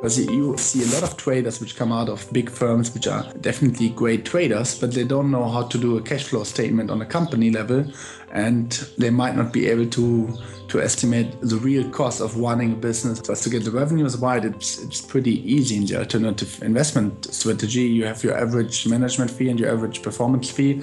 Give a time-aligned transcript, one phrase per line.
[0.00, 3.30] Because you see a lot of traders which come out of big firms, which are
[3.42, 7.02] definitely great traders, but they don't know how to do a cash flow statement on
[7.02, 7.84] a company level,
[8.32, 10.34] and they might not be able to
[10.68, 13.20] to estimate the real cost of running a business.
[13.20, 17.82] But to get the revenues right, it's it's pretty easy in the alternative investment strategy.
[17.82, 20.82] You have your average management fee and your average performance fee.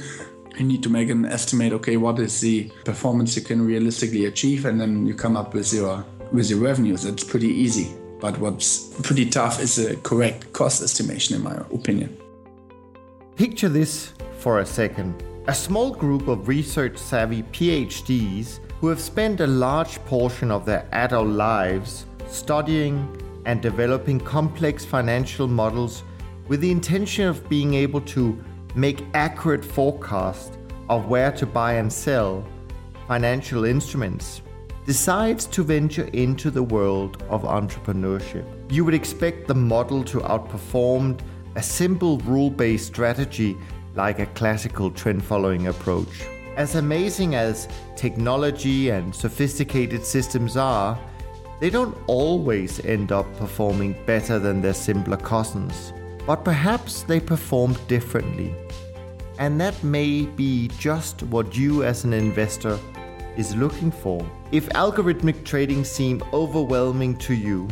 [0.60, 1.74] You need to make an estimate.
[1.74, 5.74] Okay, what is the performance you can realistically achieve, and then you come up with
[5.74, 7.04] your with your revenues.
[7.04, 7.96] It's pretty easy.
[8.20, 12.18] But what's pretty tough is a correct cost estimation, in my opinion.
[13.36, 15.24] Picture this for a second.
[15.48, 20.88] A small group of research savvy PhDs who have spent a large portion of their
[20.92, 23.08] adult lives studying
[23.46, 26.04] and developing complex financial models
[26.48, 28.44] with the intention of being able to
[28.76, 30.58] make accurate forecasts
[30.90, 32.46] of where to buy and sell
[33.08, 34.42] financial instruments
[34.88, 38.46] decides to venture into the world of entrepreneurship.
[38.72, 41.20] You would expect the model to outperform
[41.56, 43.58] a simple rule based strategy
[43.96, 46.08] like a classical trend following approach.
[46.56, 50.98] As amazing as technology and sophisticated systems are,
[51.60, 55.92] they don't always end up performing better than their simpler cousins.
[56.26, 58.56] But perhaps they perform differently.
[59.38, 62.80] And that may be just what you as an investor
[63.38, 64.26] is looking for.
[64.52, 67.68] If algorithmic trading seem overwhelming to you,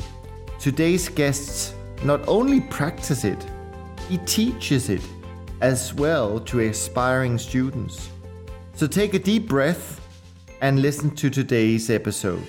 [0.59, 3.44] today's guests not only practice it,
[4.07, 5.02] he teaches it
[5.61, 8.09] as well to aspiring students.
[8.75, 10.02] So take a deep breath
[10.61, 12.44] and listen to today's episode.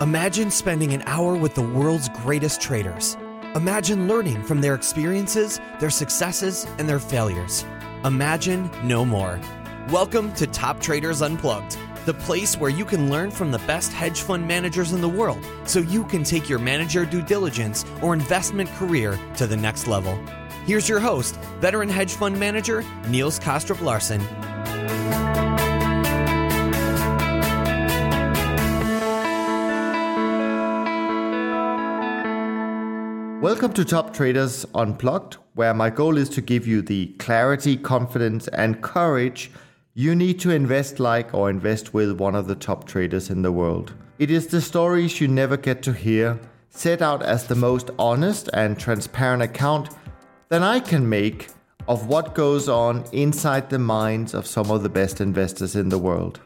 [0.00, 3.16] Imagine spending an hour with the world's greatest traders.
[3.56, 7.64] Imagine learning from their experiences, their successes, and their failures.
[8.04, 9.40] Imagine no more.
[9.88, 11.78] Welcome to Top Traders Unplugged
[12.08, 15.46] the place where you can learn from the best hedge fund managers in the world
[15.66, 20.18] so you can take your manager due diligence or investment career to the next level.
[20.64, 24.22] Here's your host, veteran hedge fund manager Niels Kaastrup Larsen.
[33.42, 38.48] Welcome to Top Traders Unplugged, where my goal is to give you the clarity, confidence,
[38.48, 39.50] and courage
[39.98, 43.50] you need to invest like or invest with one of the top traders in the
[43.50, 43.92] world.
[44.20, 46.38] It is the stories you never get to hear,
[46.70, 49.88] set out as the most honest and transparent account
[50.50, 51.48] that I can make
[51.88, 55.98] of what goes on inside the minds of some of the best investors in the
[55.98, 56.38] world.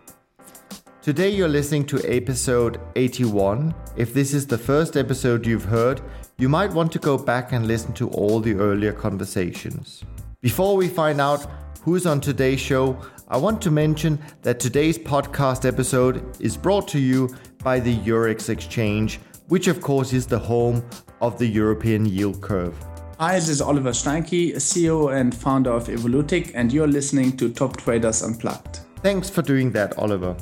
[1.03, 3.75] Today you're listening to episode 81.
[3.97, 6.01] If this is the first episode you've heard,
[6.39, 10.05] you might want to go back and listen to all the earlier conversations.
[10.41, 11.47] Before we find out
[11.83, 12.97] who's on today's show,
[13.33, 17.35] I want to mention that today's podcast episode is brought to you
[17.65, 20.85] by the Eurex Exchange, which of course is the home
[21.23, 22.77] of the European yield curve.
[23.19, 27.79] Hi, this is Oliver Steinki, CEO and founder of Evolutiq, and you're listening to Top
[27.79, 28.81] Traders Unplugged.
[28.97, 30.37] Thanks for doing that, Oliver.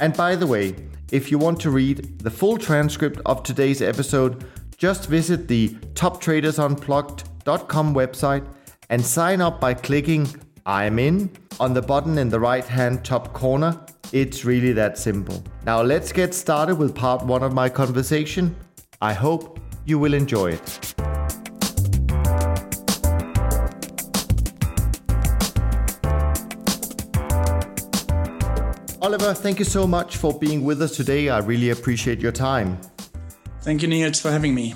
[0.00, 0.76] And by the way,
[1.12, 4.44] if you want to read the full transcript of today's episode,
[4.76, 8.46] just visit the toptradersunplugged.com website
[8.90, 10.28] and sign up by clicking
[10.66, 11.30] I'm in
[11.60, 13.78] on the button in the right hand top corner.
[14.12, 15.44] It's really that simple.
[15.66, 18.56] Now let's get started with part one of my conversation.
[19.02, 20.94] I hope you will enjoy it.
[29.02, 31.28] Oliver, thank you so much for being with us today.
[31.28, 32.78] I really appreciate your time.
[33.60, 34.74] Thank you, Niels, for having me.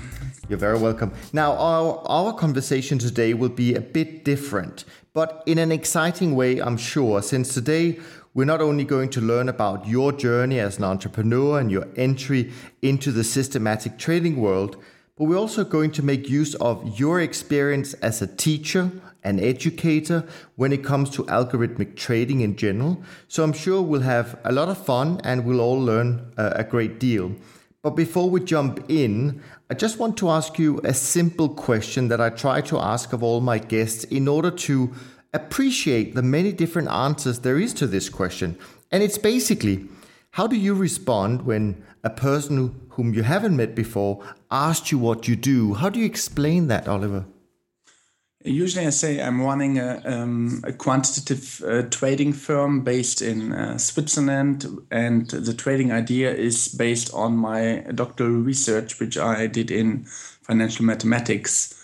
[0.49, 1.13] You're very welcome.
[1.35, 4.85] Now, our, our conversation today will be a bit different
[5.19, 7.99] but in an exciting way, I'm sure, since today
[8.35, 12.53] we're not only going to learn about your journey as an entrepreneur and your entry
[12.83, 14.77] into the systematic trading world,
[15.17, 18.93] but we're also going to make use of your experience as a teacher,
[19.25, 20.25] an educator,
[20.55, 23.03] when it comes to algorithmic trading in general.
[23.27, 26.63] So I'm sure we'll have a lot of fun and we'll all learn uh, a
[26.63, 27.35] great deal.
[27.83, 32.23] But before we jump in, I just want to ask you a simple question that
[32.23, 34.95] I try to ask of all my guests in order to
[35.35, 38.57] appreciate the many different answers there is to this question.
[38.91, 39.87] And it's basically
[40.31, 45.29] how do you respond when a person whom you haven't met before asks you what
[45.29, 45.75] you do?
[45.75, 47.27] How do you explain that, Oliver?
[48.49, 53.77] Usually, I say I'm running a, um, a quantitative uh, trading firm based in uh,
[53.79, 60.05] Switzerland, and the trading idea is based on my doctoral research, which I did in
[60.43, 61.75] financial mathematics.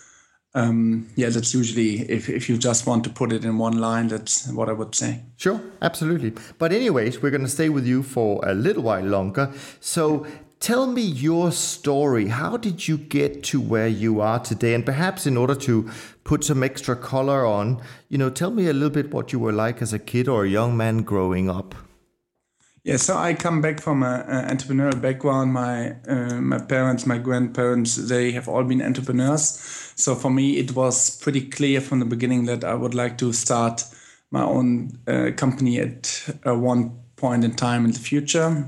[0.55, 4.07] Um, yeah, that's usually if, if you just want to put it in one line,
[4.07, 5.21] that's what I would say.
[5.35, 6.33] Sure, absolutely.
[6.57, 9.51] But anyways, we're going to stay with you for a little while longer.
[9.81, 10.25] So
[10.65, 12.29] Tell me your story.
[12.29, 14.73] How did you get to where you are today?
[14.73, 15.91] And perhaps in order to
[16.23, 19.51] put some extra color on, you know, tell me a little bit what you were
[19.51, 21.75] like as a kid or a young man growing up.
[22.83, 25.53] Yeah, so I come back from an entrepreneurial background.
[25.53, 29.43] My uh, my parents, my grandparents, they have all been entrepreneurs.
[29.95, 33.33] So for me, it was pretty clear from the beginning that I would like to
[33.33, 33.83] start
[34.31, 38.65] my own uh, company at uh, one point in time in the future.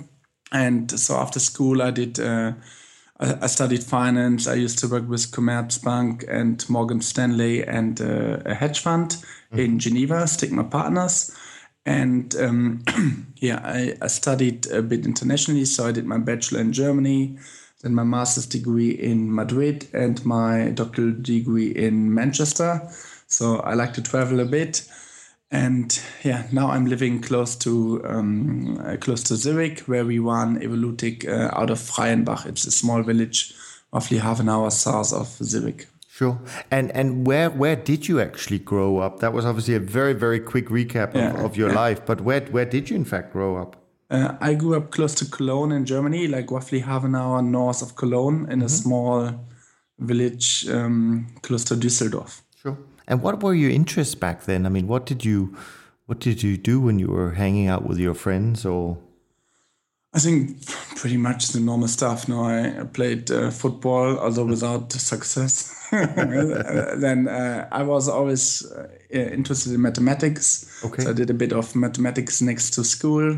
[0.51, 2.19] And so after school, I did.
[2.19, 2.53] Uh,
[3.19, 4.47] I, studied finance.
[4.47, 9.59] I used to work with Commerzbank and Morgan Stanley and uh, a hedge fund mm-hmm.
[9.59, 11.35] in Geneva, Stigma Partners.
[11.85, 12.83] And um,
[13.37, 15.65] yeah, I, I, studied a bit internationally.
[15.65, 17.37] So I did my bachelor in Germany,
[17.81, 22.87] then my master's degree in Madrid, and my doctoral degree in Manchester.
[23.27, 24.87] So I like to travel a bit
[25.51, 30.59] and yeah, now I'm living close to um, uh, close to Zurich, where we run
[30.59, 32.45] Evolutiq uh, out of Freienbach.
[32.45, 33.53] It's a small village,
[33.93, 35.87] roughly half an hour south of Zurich.
[36.09, 36.39] Sure.
[36.69, 39.19] And and where where did you actually grow up?
[39.19, 41.75] That was obviously a very very quick recap of, yeah, of your yeah.
[41.75, 42.05] life.
[42.05, 43.75] But where where did you in fact grow up?
[44.09, 47.81] Uh, I grew up close to Cologne in Germany, like roughly half an hour north
[47.81, 48.63] of Cologne, in mm -hmm.
[48.63, 48.83] a mm-hmm.
[48.83, 49.33] small
[49.97, 52.41] village um, close to Düsseldorf.
[52.61, 52.77] Sure.
[53.07, 54.65] And what were your interests back then?
[54.65, 55.55] I mean, what did you
[56.05, 58.97] what did you do when you were hanging out with your friends or
[60.13, 60.65] I think
[60.95, 62.27] pretty much the normal stuff.
[62.27, 65.87] No, I played uh, football, although without success.
[65.91, 70.81] then uh, I was always uh, interested in mathematics.
[70.83, 71.03] Okay.
[71.03, 73.37] So I did a bit of mathematics next to school,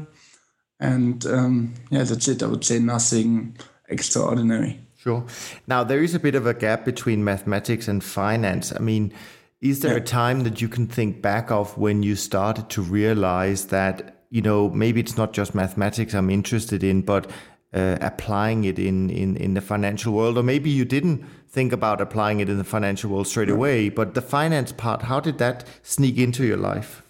[0.80, 2.44] and um, yeah, that's it.
[2.44, 3.58] I would say nothing
[3.90, 4.80] extraordinary.
[4.96, 5.26] Sure.
[5.68, 8.72] Now there is a bit of a gap between mathematics and finance.
[8.74, 9.12] I mean,
[9.62, 9.98] is there yeah.
[9.98, 14.42] a time that you can think back of when you started to realize that, you
[14.42, 17.30] know, maybe it's not just mathematics I'm interested in, but
[17.74, 20.38] uh, applying it in, in, in the financial world?
[20.38, 24.14] Or maybe you didn't think about applying it in the financial world straight away, but
[24.14, 27.04] the finance part, how did that sneak into your life?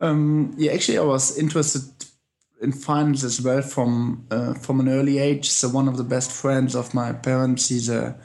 [0.00, 2.06] Um, yeah, actually, I was interested
[2.60, 5.48] in finance as well from uh, from an early age.
[5.48, 8.16] So one of the best friends of my parents, he's a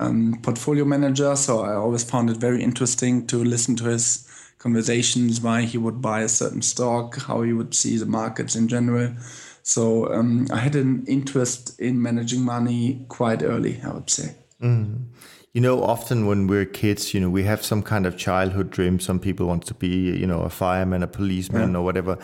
[0.00, 1.36] um, portfolio manager.
[1.36, 4.26] So I always found it very interesting to listen to his
[4.58, 8.66] conversations, why he would buy a certain stock, how he would see the markets in
[8.66, 9.14] general.
[9.62, 14.34] So um, I had an interest in managing money quite early, I would say.
[14.60, 15.04] Mm.
[15.52, 19.00] You know, often when we're kids, you know, we have some kind of childhood dream.
[19.00, 21.78] Some people want to be, you know, a fireman, a policeman, yeah.
[21.78, 22.18] or whatever.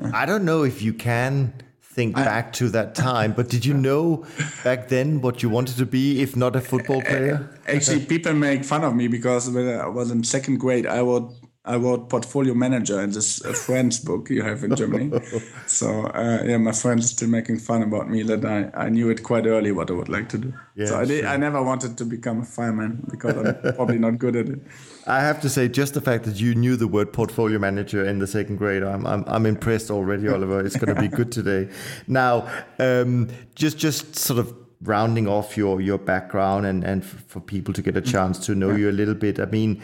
[0.00, 0.10] Yeah.
[0.12, 1.54] I don't know if you can
[1.96, 3.32] think I, back to that time.
[3.32, 4.26] But did you know
[4.62, 7.48] back then what you wanted to be, if not a football player?
[7.66, 11.26] Actually, people make fun of me because when I was in second grade, I would
[11.66, 15.20] I wrote portfolio manager in this uh, Friends book you have in Germany.
[15.66, 19.10] so uh, yeah, my friends are still making fun about me that I, I knew
[19.10, 20.54] it quite early what I would like to do.
[20.76, 24.18] Yeah, so I, did, I never wanted to become a fireman because I'm probably not
[24.18, 24.60] good at it.
[25.08, 28.20] I have to say, just the fact that you knew the word portfolio manager in
[28.20, 30.64] the second grade, I'm I'm, I'm impressed already, Oliver.
[30.64, 31.68] It's going to be good today.
[32.06, 32.48] Now,
[32.78, 37.82] um, just just sort of rounding off your your background and and for people to
[37.82, 39.40] get a chance to know you a little bit.
[39.40, 39.82] I mean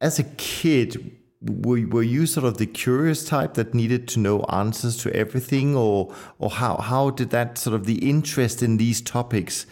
[0.00, 4.40] as a kid, were, were you sort of the curious type that needed to know
[4.44, 5.76] answers to everything?
[5.76, 9.66] Or or how how did that sort of the interest in these topics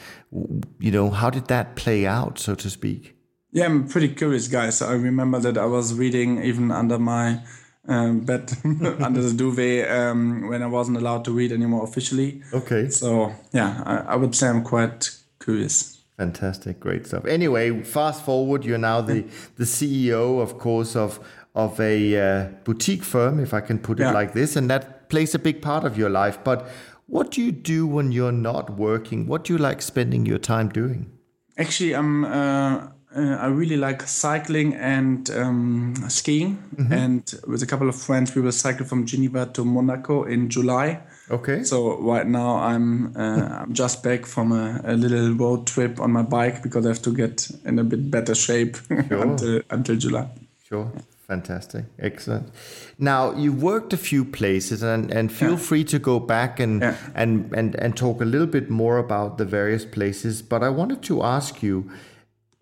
[0.79, 3.15] you know how did that play out so to speak?
[3.53, 6.99] Yeah i'm a pretty curious guy so i remember that i was reading even under
[6.99, 7.41] my
[7.89, 12.43] um, bed under the duvet um, when i wasn't allowed to read anymore officially.
[12.53, 12.91] Okay.
[12.91, 15.11] So yeah I, I would say i'm quite
[15.41, 17.27] curious Fantastic, great stuff.
[17.27, 21.21] Anyway, fast forward, you're now the the CEO, of course, of
[21.55, 24.13] of a uh, boutique firm, if I can put it yeah.
[24.13, 26.39] like this, and that plays a big part of your life.
[26.43, 26.69] But
[27.07, 29.27] what do you do when you're not working?
[29.27, 31.11] What do you like spending your time doing?
[31.59, 32.25] Actually, I'm.
[32.25, 36.57] Uh, uh, I really like cycling and um, skiing.
[36.77, 36.93] Mm-hmm.
[36.93, 41.01] And with a couple of friends, we will cycle from Geneva to Monaco in July.
[41.31, 41.65] Okay.
[41.65, 46.13] So right now I'm uh, I'm just back from a, a, little road trip on
[46.13, 48.77] my bike because I have to get in a bit better shape
[49.09, 49.23] sure.
[49.23, 50.29] until until July.
[50.69, 50.93] Sure.
[51.27, 51.87] Fantastic.
[51.99, 52.53] Excellent.
[53.01, 55.57] Now you've worked a few places and, and feel yeah.
[55.57, 56.97] free to go back and, yeah.
[57.17, 60.41] and, and, and talk a little bit more about the various places.
[60.41, 61.91] But I wanted to ask you,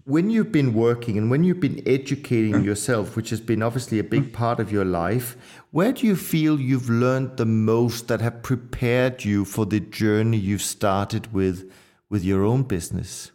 [0.04, 2.64] when you've been working and when you've been educating mm.
[2.64, 4.32] yourself, which has been obviously a big mm.
[4.32, 5.36] part of your life,
[5.74, 10.36] where do you feel you've learned the most that have prepared you for the journey
[10.36, 11.68] you've started with
[12.08, 13.32] with your own business?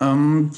[0.00, 0.52] Um,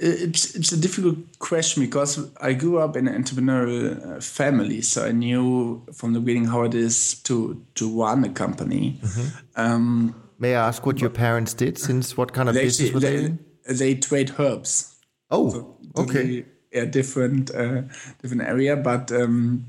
[0.00, 5.04] it's it's a difficult question because I grew up in an entrepreneurial uh, family, so
[5.04, 8.98] I knew from the beginning how it is to to run a company.
[9.02, 9.60] Mm-hmm.
[9.60, 11.76] Um, May I ask what your parents did?
[11.76, 13.38] Since what kind of they, business were they, they in?
[13.68, 14.96] They trade herbs.
[15.30, 16.46] Oh, so okay.
[16.72, 17.82] Yeah, different uh,
[18.20, 19.66] different area, but um,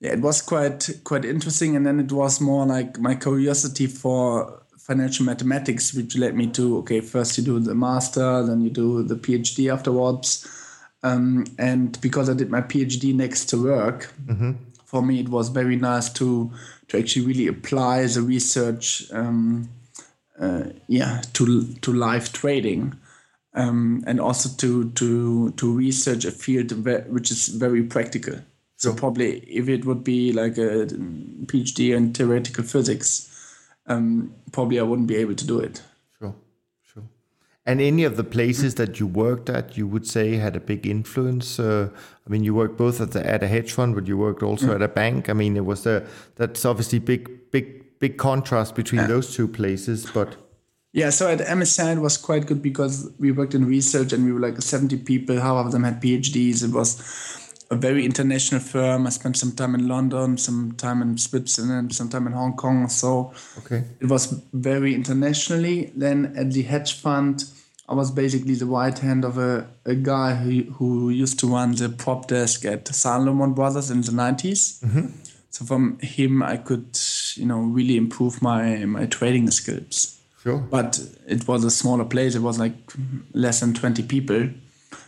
[0.00, 1.76] yeah, it was quite quite interesting.
[1.76, 6.78] And then it was more like my curiosity for financial mathematics, which led me to
[6.78, 10.46] okay, first you do the master, then you do the PhD afterwards.
[11.02, 14.52] Um, and because I did my PhD next to work, mm-hmm.
[14.84, 16.50] for me it was very nice to
[16.88, 19.70] to actually really apply the research, um,
[20.38, 22.94] uh, yeah, to to live trading.
[23.56, 26.72] Um, and also to to to research a field
[27.08, 28.40] which is very practical.
[28.76, 30.86] So probably if it would be like a
[31.46, 33.30] PhD in theoretical physics,
[33.86, 35.82] um, probably I wouldn't be able to do it.
[36.18, 36.34] Sure,
[36.82, 37.04] sure.
[37.64, 40.86] And any of the places that you worked at, you would say had a big
[40.86, 41.58] influence.
[41.58, 41.88] Uh,
[42.26, 44.66] I mean, you worked both at the, at a hedge fund, but you worked also
[44.66, 44.74] mm.
[44.74, 45.30] at a bank.
[45.30, 46.06] I mean, it was a
[46.36, 49.06] that's obviously big, big, big contrast between yeah.
[49.06, 50.36] those two places, but.
[50.94, 54.30] Yeah, so at MSN it was quite good because we worked in research and we
[54.30, 55.40] were like 70 people.
[55.40, 56.62] Half of them had PhDs.
[56.62, 57.02] It was
[57.68, 59.04] a very international firm.
[59.04, 62.88] I spent some time in London, some time in Switzerland, some time in Hong Kong.
[62.88, 63.82] So okay.
[63.98, 65.90] it was very internationally.
[65.96, 67.42] Then at the hedge fund,
[67.88, 71.74] I was basically the right hand of a, a guy who, who used to run
[71.74, 74.80] the prop desk at Salomon Brothers in the 90s.
[74.84, 75.06] Mm-hmm.
[75.50, 76.96] So from him, I could,
[77.34, 80.20] you know, really improve my, my trading skills.
[80.44, 80.58] Sure.
[80.58, 82.36] But it was a smaller place.
[82.36, 82.74] It was like
[83.32, 84.50] less than 20 people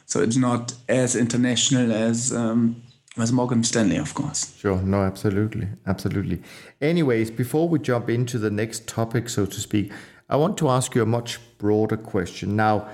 [0.06, 2.82] so it's not as international as um,
[3.18, 4.54] as Morgan Stanley, of course.
[4.58, 6.42] Sure, no, absolutely, absolutely.
[6.80, 9.90] Anyways, before we jump into the next topic, so to speak,
[10.28, 12.56] I want to ask you a much broader question.
[12.56, 12.88] Now,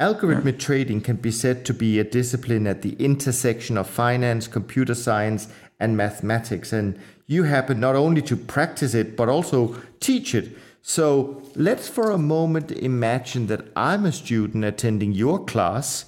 [0.00, 4.94] algorithmic trading can be said to be a discipline at the intersection of finance, computer
[4.94, 5.48] science,
[5.80, 10.56] and mathematics, and you happen not only to practice it but also teach it.
[10.82, 16.06] So let's for a moment imagine that I'm a student attending your class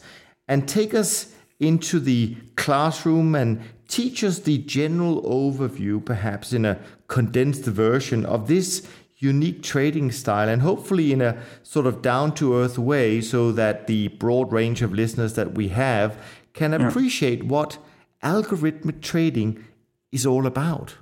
[0.49, 6.79] and take us into the classroom and teach us the general overview, perhaps in a
[7.09, 8.87] condensed version of this
[9.19, 13.87] unique trading style and hopefully in a sort of down to earth way so that
[13.87, 16.17] the broad range of listeners that we have
[16.55, 17.77] can appreciate what
[18.23, 19.63] algorithmic trading
[20.11, 20.95] is all about.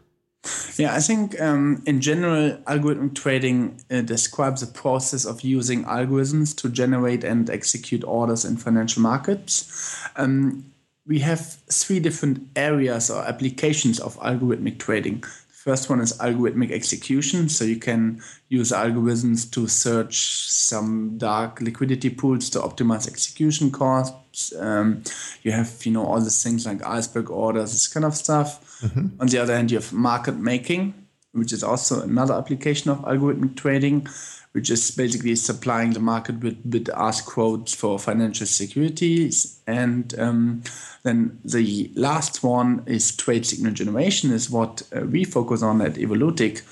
[0.76, 6.57] Yeah, I think um, in general, algorithmic trading uh, describes the process of using algorithms
[6.59, 10.09] to generate and execute orders in financial markets.
[10.14, 10.73] Um,
[11.09, 11.40] we have
[11.71, 15.21] three different areas or applications of algorithmic trading.
[15.21, 17.49] The first one is algorithmic execution.
[17.49, 24.54] So you can use algorithms to search some dark liquidity pools to optimize execution costs.
[24.54, 25.02] Um,
[25.42, 28.68] you have, you know, all these things like iceberg orders, this kind of stuff.
[28.82, 29.20] Mm-hmm.
[29.20, 30.94] On the other hand, you have market making,
[31.32, 34.06] which is also another application of algorithmic trading,
[34.52, 39.61] which is basically supplying the market with bid ask quotes for financial securities.
[39.66, 40.62] And um,
[41.02, 45.94] then the last one is trade signal generation, is what uh, we focus on at
[45.94, 46.62] Evolutiq.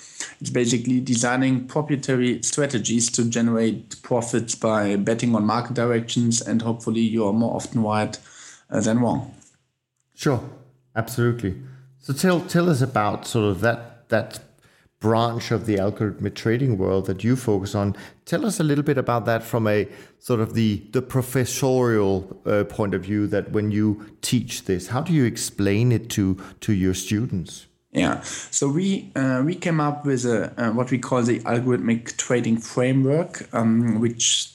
[0.40, 7.02] It's basically designing proprietary strategies to generate profits by betting on market directions, and hopefully
[7.02, 8.18] you are more often right
[8.70, 9.34] uh, than wrong.
[10.14, 10.40] Sure,
[10.94, 11.54] absolutely.
[12.06, 14.38] So tell tell us about sort of that that
[15.00, 17.96] branch of the algorithmic trading world that you focus on.
[18.24, 19.88] Tell us a little bit about that from a
[20.20, 23.26] sort of the the professorial uh, point of view.
[23.26, 27.66] That when you teach this, how do you explain it to to your students?
[27.90, 32.16] Yeah, so we uh, we came up with a uh, what we call the algorithmic
[32.16, 34.54] trading framework, um, which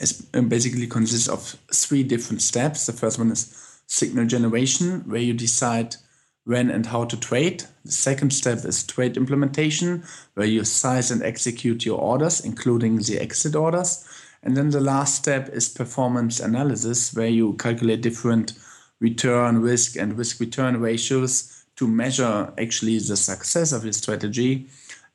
[0.00, 2.86] is uh, basically consists of three different steps.
[2.86, 3.52] The first one is
[3.88, 5.96] signal generation, where you decide
[6.44, 7.64] when and how to trade.
[7.84, 13.18] The second step is trade implementation, where you size and execute your orders, including the
[13.20, 14.04] exit orders.
[14.42, 18.54] And then the last step is performance analysis, where you calculate different
[19.00, 24.66] return risk and risk return ratios to measure actually the success of your strategy.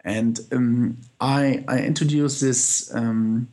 [0.03, 3.49] And um, I, I introduced this um,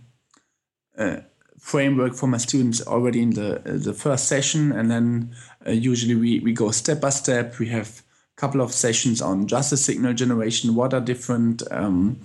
[0.97, 1.19] uh,
[1.59, 5.35] framework for my students already in the the first session, and then
[5.67, 7.59] uh, usually we, we go step by step.
[7.59, 8.03] We have
[8.37, 10.75] a couple of sessions on just the signal generation.
[10.75, 12.21] What are different um,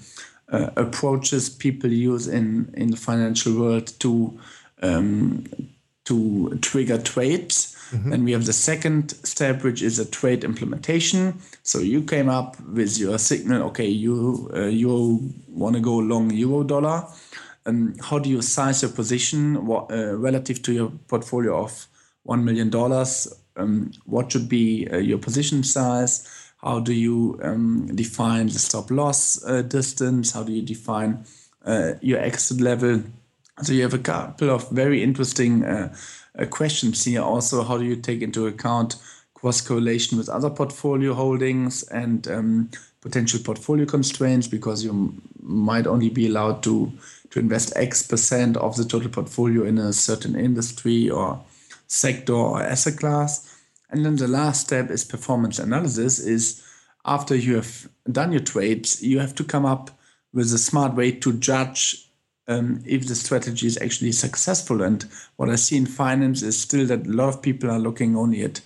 [0.51, 4.39] uh, approaches people use in in the financial world to
[4.81, 5.46] um,
[6.05, 7.75] to trigger trades?
[7.91, 8.10] Mm-hmm.
[8.12, 11.39] Then we have the second step, which is a trade implementation.
[11.63, 13.63] So you came up with your signal.
[13.69, 17.08] Okay, you uh, you want to go long euro dollar
[17.65, 21.88] um, how do you size your position what, uh, relative to your portfolio of
[22.27, 22.73] $1 million?
[23.55, 26.27] Um, what should be uh, your position size?
[26.61, 30.31] How do you um, define the stop loss uh, distance?
[30.31, 31.25] How do you define
[31.65, 33.03] uh, your exit level?
[33.61, 35.93] So you have a couple of very interesting uh,
[36.38, 37.21] uh, questions here.
[37.21, 38.95] Also, how do you take into account
[39.33, 42.69] cross correlation with other portfolio holdings and um,
[43.01, 46.91] potential portfolio constraints because you might only be allowed to
[47.29, 51.39] to invest X percent of the total portfolio in a certain industry or
[51.89, 53.60] sector or asset class.
[53.89, 56.63] And then the last step is performance analysis is
[57.05, 59.89] after you have done your trades, you have to come up
[60.31, 62.05] with a smart way to judge
[62.48, 64.84] um, if the strategy is actually successful.
[64.84, 65.05] And
[65.38, 68.43] what I see in finance is still that a lot of people are looking only
[68.43, 68.62] at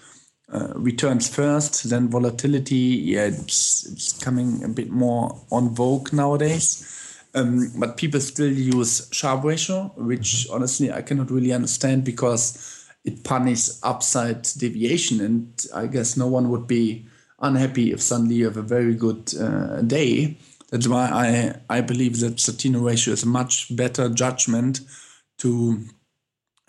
[0.51, 2.75] uh, returns first, then volatility.
[2.75, 6.89] Yeah, it's, it's coming a bit more on vogue nowadays.
[7.35, 10.53] Um, but people still use Sharpe ratio, which mm-hmm.
[10.53, 15.21] honestly I cannot really understand because it punishes upside deviation.
[15.21, 17.05] And I guess no one would be
[17.39, 20.37] unhappy if suddenly you have a very good uh, day.
[20.71, 21.09] That's why
[21.69, 24.81] I, I believe that Sortino ratio is a much better judgment
[25.39, 25.83] to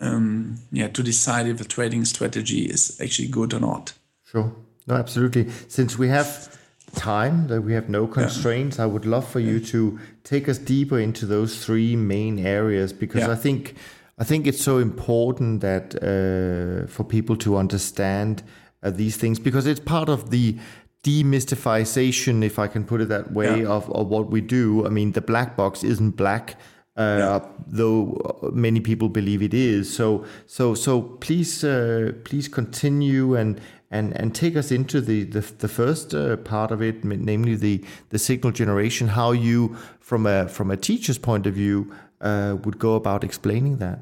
[0.01, 3.93] um, yeah to decide if a trading strategy is actually good or not.
[4.25, 4.53] Sure,
[4.87, 5.49] no, absolutely.
[5.67, 6.55] Since we have
[6.95, 8.83] time, that we have no constraints, yeah.
[8.83, 13.21] I would love for you to take us deeper into those three main areas because
[13.21, 13.31] yeah.
[13.31, 13.75] I think
[14.17, 18.43] I think it's so important that uh, for people to understand
[18.81, 20.57] uh, these things because it's part of the
[21.03, 23.67] demystification, if I can put it that way, yeah.
[23.67, 24.85] of, of what we do.
[24.85, 26.55] I mean, the black box isn't black
[26.97, 27.49] uh, yeah.
[27.67, 29.93] though many people believe it is.
[29.93, 33.59] So, so, so please, uh, please continue and
[33.91, 37.83] and and take us into the the, the first uh, part of it, namely the
[38.09, 39.09] the signal generation.
[39.09, 43.77] How you, from a from a teacher's point of view, uh, would go about explaining
[43.77, 43.99] that.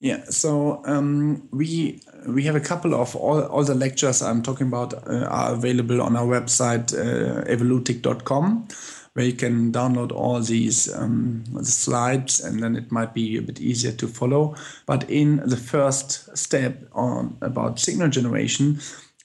[0.00, 4.66] Yeah, so um, we we have a couple of all, all the lectures I'm talking
[4.66, 8.68] about uh, are available on our website uh, evolutiq.com
[9.16, 13.42] where you can download all these um, the slides and then it might be a
[13.42, 14.54] bit easier to follow.
[14.84, 18.78] But in the first step on about signal generation,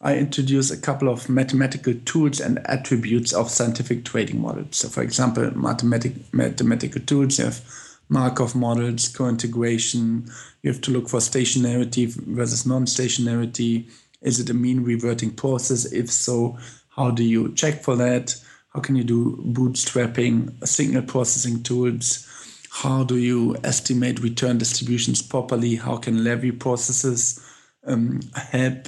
[0.04, 4.78] I introduce a couple of mathematical tools and attributes of scientific trading models.
[4.78, 7.62] So, for example, mathematic, mathematical tools you have
[8.10, 10.30] Markov models, co-integration.
[10.64, 13.90] You have to look for stationarity versus non-stationarity.
[14.22, 15.86] Is it a mean reverting process?
[15.92, 16.58] If so,
[16.90, 18.36] how do you check for that?
[18.74, 22.28] How can you do bootstrapping, signal processing tools?
[22.72, 25.76] How do you estimate return distributions properly?
[25.76, 27.40] How can Levy processes
[27.86, 28.88] um, help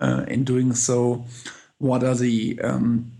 [0.00, 1.24] in doing so?
[1.78, 3.12] What are the um,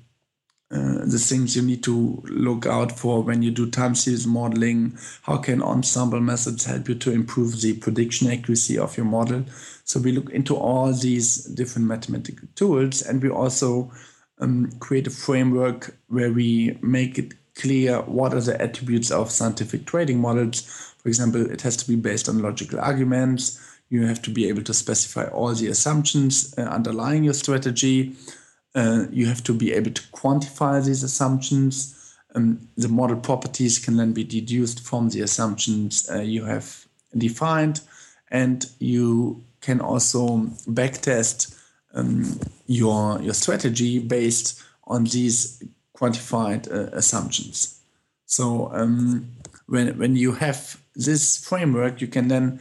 [0.75, 4.99] uh, the things you need to look out for when you do time series modeling?
[5.23, 9.45] How can ensemble methods help you to improve the prediction accuracy of your model?
[9.85, 13.93] So we look into all these different mathematical tools, and we also
[14.39, 19.87] um, create a framework where we make it clear what are the attributes of scientific
[19.87, 20.63] trading models.
[21.03, 23.61] For example, it has to be based on logical arguments.
[23.95, 28.17] You have to be able to specify all the assumptions uh, underlying your strategy.
[28.75, 31.77] Uh, you have to be able to quantify these assumptions.
[32.35, 37.83] Um, the model properties can then be deduced from the assumptions uh, you have defined,
[38.33, 41.57] and you can also backtest
[41.95, 45.63] um, your your strategy based on these
[45.97, 47.81] quantified uh, assumptions.
[48.27, 49.29] So um,
[49.67, 52.59] when when you have this framework, you can then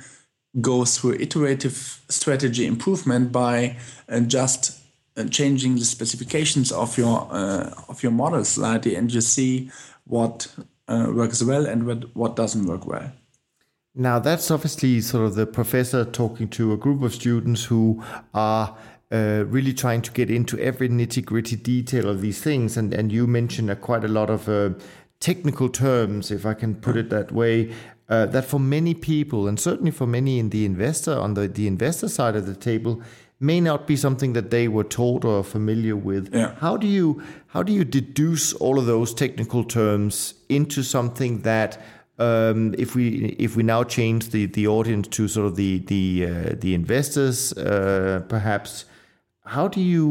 [0.62, 3.78] go through iterative strategy improvement by
[4.10, 4.80] uh, just
[5.18, 9.72] uh, changing the specifications of your uh, of your model slightly, and you see
[10.06, 10.48] what
[10.88, 13.12] uh, works well and what what doesn't work well.
[13.96, 18.76] Now that's obviously sort of the professor talking to a group of students who are
[19.12, 22.76] uh, really trying to get into every nitty gritty detail of these things.
[22.76, 24.72] And, and you mentioned uh, quite a lot of uh,
[25.20, 27.72] technical terms, if I can put it that way,
[28.14, 31.66] uh, that for many people, and certainly for many in the investor, on the, the
[31.68, 33.02] investor side of the table,
[33.40, 36.34] may not be something that they were taught or familiar with.
[36.34, 36.54] Yeah.
[36.60, 41.82] How do you how do you deduce all of those technical terms into something that
[42.20, 46.28] um, if we if we now change the, the audience to sort of the the
[46.28, 48.86] uh, the investors uh, perhaps
[49.46, 50.04] how do you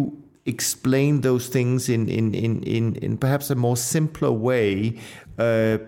[0.44, 4.98] explain those things in in in in, in perhaps a more simpler way
[5.38, 5.78] uh,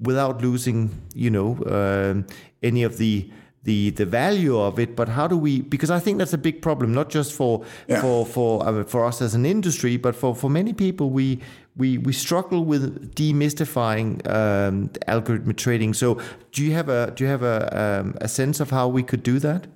[0.00, 2.14] without losing you know uh,
[2.62, 3.30] any of the
[3.64, 6.62] the the value of it but how do we because i think that's a big
[6.62, 8.00] problem not just for yeah.
[8.00, 11.38] for for uh, for us as an industry but for for many people we
[11.76, 15.94] we we struggle with demystifying um, algorithmic trading.
[15.94, 16.20] So,
[16.52, 19.22] do you have a do you have a um, a sense of how we could
[19.22, 19.66] do that?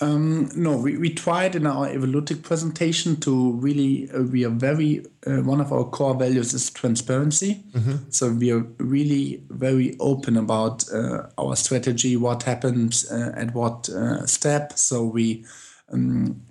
[0.00, 5.04] Um, no, we, we tried in our Evolutiq presentation to really, uh, we are very,
[5.26, 7.62] uh, one of our core values is transparency.
[7.72, 8.10] Mm-hmm.
[8.10, 13.88] So we are really very open about uh, our strategy, what happens uh, at what
[13.88, 14.72] uh, step.
[14.78, 15.44] So we,
[15.92, 16.42] um,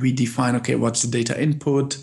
[0.00, 1.98] we define, okay, what's the data input?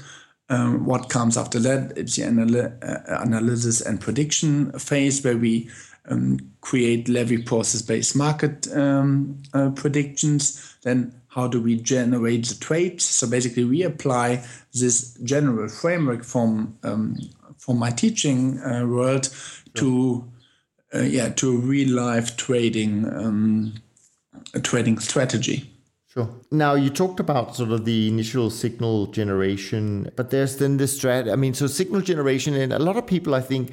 [0.49, 1.97] Um, what comes after that?
[1.97, 5.69] It's the anal- uh, analysis and prediction phase where we
[6.09, 10.75] um, create levy process based market um, uh, predictions.
[10.83, 13.05] Then, how do we generate the trades?
[13.05, 17.17] So, basically, we apply this general framework from um,
[17.57, 19.29] from my teaching uh, world
[19.75, 20.27] to
[20.93, 23.73] uh, yeah to real life trading um,
[24.63, 25.71] trading strategy.
[26.07, 26.29] Sure.
[26.51, 31.31] Now you talked about sort of the initial signal generation, but there's then the strat.
[31.31, 33.71] I mean, so signal generation, and a lot of people, I think,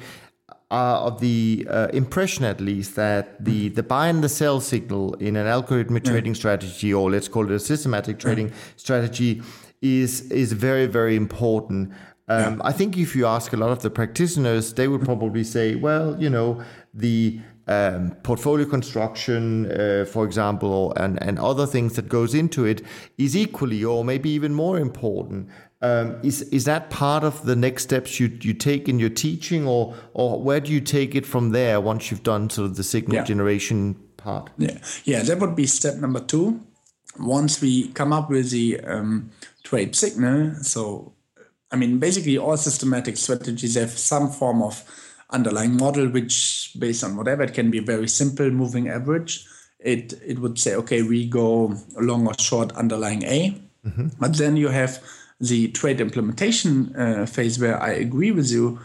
[0.71, 5.15] are of the uh, impression at least that the, the buy and the sell signal
[5.15, 6.11] in an algorithmic yeah.
[6.11, 8.55] trading strategy or let's call it a systematic trading yeah.
[8.75, 9.41] strategy
[9.81, 11.91] is is very very important
[12.29, 12.61] um, yeah.
[12.63, 16.15] I think if you ask a lot of the practitioners, they would probably say, well,
[16.21, 16.61] you know,
[16.93, 22.83] the um, portfolio construction, uh, for example, and, and other things that goes into it
[23.17, 25.49] is equally or maybe even more important.
[25.81, 29.65] Um, is is that part of the next steps you you take in your teaching,
[29.65, 32.83] or or where do you take it from there once you've done sort of the
[32.83, 33.23] signal yeah.
[33.23, 34.49] generation part?
[34.57, 36.59] Yeah, yeah, that would be step number two.
[37.17, 39.31] Once we come up with the um,
[39.63, 41.13] trade signal, so
[41.71, 44.83] I mean, basically all systematic strategies have some form of
[45.29, 49.45] underlying model, which based on whatever it can be a very simple moving average.
[49.79, 54.07] It it would say, okay, we go long or short underlying A, mm-hmm.
[54.19, 55.01] but then you have
[55.39, 58.79] the trade implementation uh, phase, where I agree with you,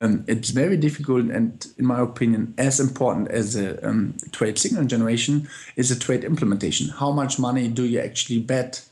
[0.00, 4.84] um, it's very difficult and, in my opinion, as important as a um, trade signal
[4.84, 6.88] generation is a trade implementation.
[6.88, 8.84] How much money do you actually bet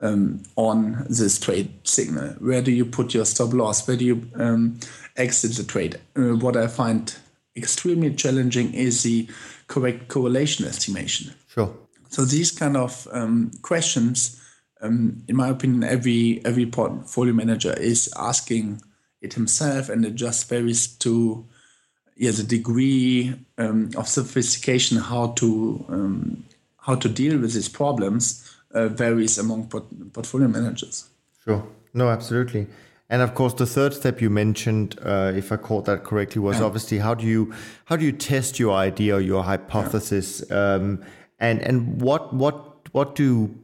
[0.00, 2.34] um, on this trade signal?
[2.38, 3.88] Where do you put your stop loss?
[3.88, 4.78] Where do you um,
[5.16, 5.98] exit the trade?
[6.16, 7.12] Uh, what I find
[7.56, 9.28] extremely challenging is the
[9.66, 11.34] correct correlation estimation.
[11.48, 11.74] Sure.
[12.08, 14.40] So these kind of um, questions
[14.82, 18.82] um, in my opinion, every every portfolio manager is asking
[19.20, 21.46] it himself, and it just varies to
[22.16, 26.44] yeah the degree um, of sophistication how to um,
[26.78, 31.08] how to deal with these problems uh, varies among port- portfolio managers.
[31.44, 31.64] Sure.
[31.94, 32.66] No, absolutely.
[33.08, 36.58] And of course, the third step you mentioned, uh, if I caught that correctly, was
[36.58, 36.64] yeah.
[36.64, 37.52] obviously how do you
[37.84, 40.74] how do you test your idea or your hypothesis, yeah.
[40.74, 41.04] um,
[41.38, 43.54] and and what what what do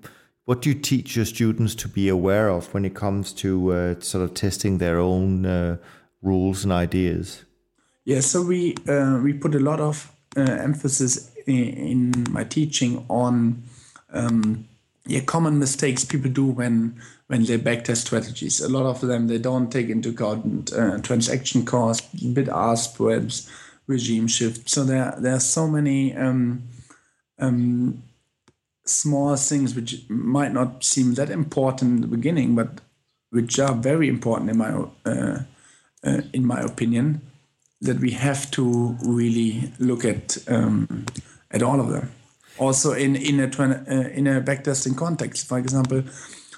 [0.49, 4.01] what do you teach your students to be aware of when it comes to uh,
[4.01, 5.77] sort of testing their own uh,
[6.23, 7.45] rules and ideas?
[8.07, 13.05] Yeah, so we uh, we put a lot of uh, emphasis in, in, my teaching
[13.11, 13.63] on
[14.15, 14.67] um,
[15.05, 18.63] yeah common mistakes people do when when they backtest strategies.
[18.63, 23.51] A lot of them they don't take into account uh, transaction costs, bid ask spreads,
[23.87, 24.71] regime shift.
[24.71, 26.17] So there there are so many.
[26.17, 26.63] Um,
[27.39, 28.03] um,
[28.89, 32.81] small things which might not seem that important in the beginning, but
[33.31, 34.71] which are very important in my
[35.05, 35.43] uh,
[36.05, 37.21] uh, in my opinion,
[37.81, 41.07] that we have to really look at um,
[41.51, 42.11] at all of them.
[42.59, 46.03] Also, in in a uh, in a backtesting context, for example,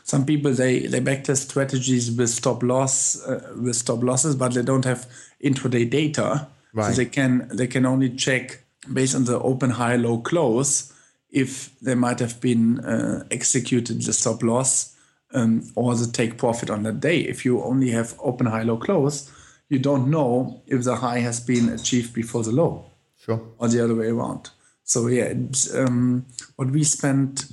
[0.05, 4.63] some people they they backtest strategies with stop loss uh, with stop losses, but they
[4.63, 5.07] don't have
[5.43, 6.91] intraday data, right.
[6.91, 10.93] so they can they can only check based on the open high low close
[11.31, 14.97] if they might have been uh, executed the stop loss
[15.33, 17.21] um, or the take profit on that day.
[17.21, 19.31] If you only have open, high, low, close,
[19.69, 22.87] you don't know if the high has been achieved before the low.
[23.17, 23.41] Sure.
[23.59, 24.51] Or the other way around.
[24.83, 25.33] So yeah,
[25.75, 27.53] um, what we spent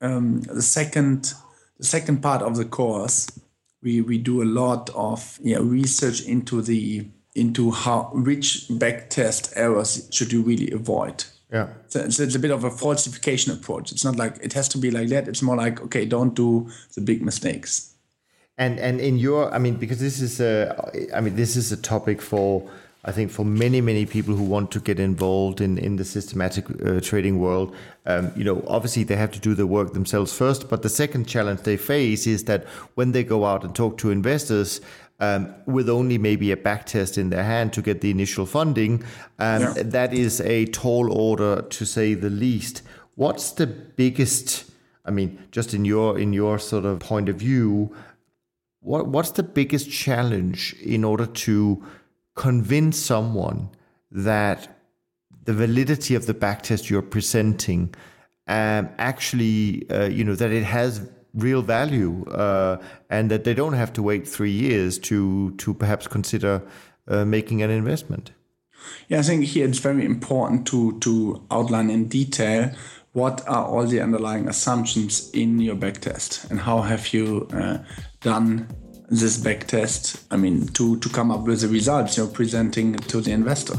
[0.00, 1.34] um, the second
[1.78, 3.26] the second part of the course,
[3.82, 10.08] we we do a lot of yeah research into the into how which backtest errors
[10.12, 11.68] should you really avoid yeah.
[11.88, 13.92] So, so, it's a bit of a falsification approach.
[13.92, 15.28] It's not like it has to be like that.
[15.28, 17.94] It's more like, okay, don't do the big mistakes.
[18.58, 20.74] And and in your, I mean, because this is a,
[21.14, 22.68] I mean, this is a topic for,
[23.04, 26.64] I think, for many many people who want to get involved in in the systematic
[26.84, 27.76] uh, trading world.
[28.06, 31.28] Um, you know, obviously they have to do the work themselves first, but the second
[31.28, 34.80] challenge they face is that when they go out and talk to investors,
[35.20, 39.02] um, with only maybe a backtest in their hand to get the initial funding.
[39.38, 39.74] Um, yeah.
[39.76, 42.82] That is a tall order to say the least.
[43.14, 44.70] What's the biggest?
[45.04, 47.94] I mean, just in your in your sort of point of view,
[48.80, 51.82] what what's the biggest challenge in order to
[52.34, 53.70] convince someone
[54.10, 54.76] that
[55.44, 57.94] the validity of the backtest you're presenting
[58.48, 62.78] um, actually, uh, you know, that it has real value uh,
[63.10, 66.62] and that they don't have to wait three years to to perhaps consider
[67.08, 68.32] uh, making an investment.
[69.08, 72.70] Yeah, I think here it's very important to to outline in detail
[73.12, 77.78] what are all the underlying assumptions in your backtest and how have you uh,
[78.20, 78.68] done
[79.08, 80.22] this backtest.
[80.30, 83.76] I mean, to to come up with the results you're presenting to the investor.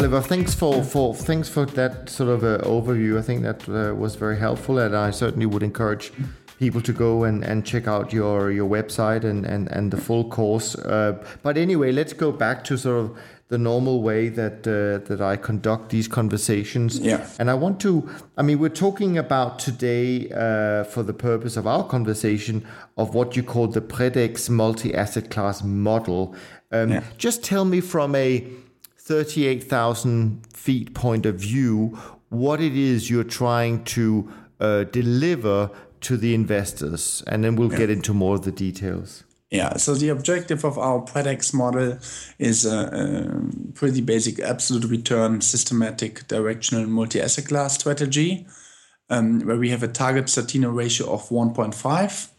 [0.00, 3.18] Oliver, thanks for, for thanks for that sort of uh, overview.
[3.18, 6.10] I think that uh, was very helpful, and I certainly would encourage
[6.58, 10.24] people to go and, and check out your your website and, and, and the full
[10.24, 10.74] course.
[10.74, 15.20] Uh, but anyway, let's go back to sort of the normal way that uh, that
[15.20, 16.98] I conduct these conversations.
[16.98, 17.28] Yeah.
[17.38, 18.08] And I want to,
[18.38, 23.36] I mean, we're talking about today uh, for the purpose of our conversation of what
[23.36, 26.34] you call the Predex multi-asset class model.
[26.72, 27.02] Um, Yeah.
[27.18, 28.46] Just tell me from a
[29.02, 36.34] 38,000 feet point of view what it is you're trying to uh, deliver to the
[36.34, 39.24] investors, and then we'll get into more of the details.
[39.50, 41.98] Yeah, so the objective of our Predex model
[42.38, 42.78] is a,
[43.68, 48.46] a pretty basic absolute return systematic directional multi asset class strategy
[49.10, 52.29] um, where we have a target Sortino ratio of 1.5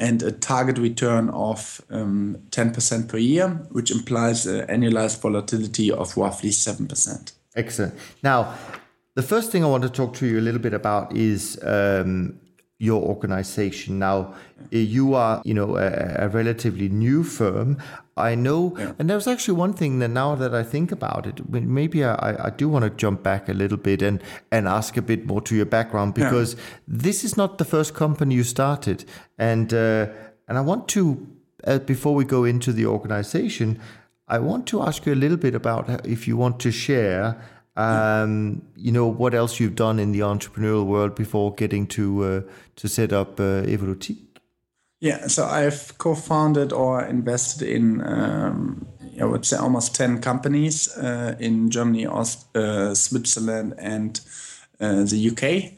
[0.00, 6.16] and a target return of um, 10% per year, which implies an annualized volatility of
[6.16, 7.32] roughly 7%.
[7.54, 7.94] Excellent.
[8.22, 8.54] Now,
[9.14, 12.40] the first thing I want to talk to you a little bit about is um,
[12.78, 13.98] your organization.
[13.98, 14.34] Now,
[14.70, 17.76] you are, you know, a, a relatively new firm.
[18.20, 18.92] I know, Yeah.
[18.98, 22.50] and there's actually one thing that now that I think about it, maybe I, I
[22.50, 25.54] do want to jump back a little bit and, and ask a bit more to
[25.54, 26.56] your background because
[26.86, 29.04] this is not the first company you started,
[29.38, 30.06] and uh,
[30.48, 31.26] and I want to,
[31.66, 33.78] uh, before we go into the organization,
[34.28, 37.36] I want to ask you a little bit about if you want to share,
[37.76, 42.40] um, you know, what else you've done in the entrepreneurial world before getting to uh,
[42.76, 44.29] to set up uh, Evolutiq.
[45.00, 48.86] Yeah, so I've co-founded or invested in, um,
[49.20, 54.20] I would say, almost ten companies uh, in Germany, Aust- uh, Switzerland, and
[54.78, 55.72] uh, the UK,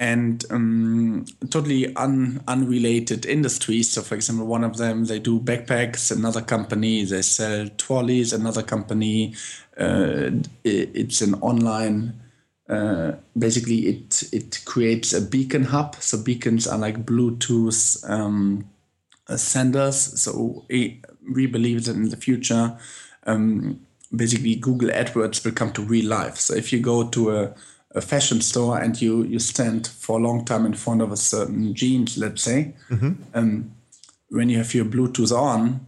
[0.00, 3.90] and um, totally un- unrelated industries.
[3.92, 6.10] So, for example, one of them they do backpacks.
[6.10, 8.32] Another company they sell trolleys.
[8.32, 9.34] Another company
[9.78, 10.30] uh,
[10.64, 12.14] it's an online
[12.70, 15.96] uh, basically it it creates a beacon hub.
[15.96, 18.70] So beacons are like Bluetooth um,
[19.28, 20.22] uh, senders.
[20.22, 21.02] So we
[21.34, 22.78] we believe that in the future,
[23.26, 23.80] um,
[24.14, 26.36] basically Google AdWords will come to real life.
[26.36, 27.54] So if you go to a,
[27.96, 31.16] a fashion store and you you stand for a long time in front of a
[31.16, 32.74] certain jeans, let's say,
[33.34, 33.74] um,
[34.28, 35.86] when you have your Bluetooth on,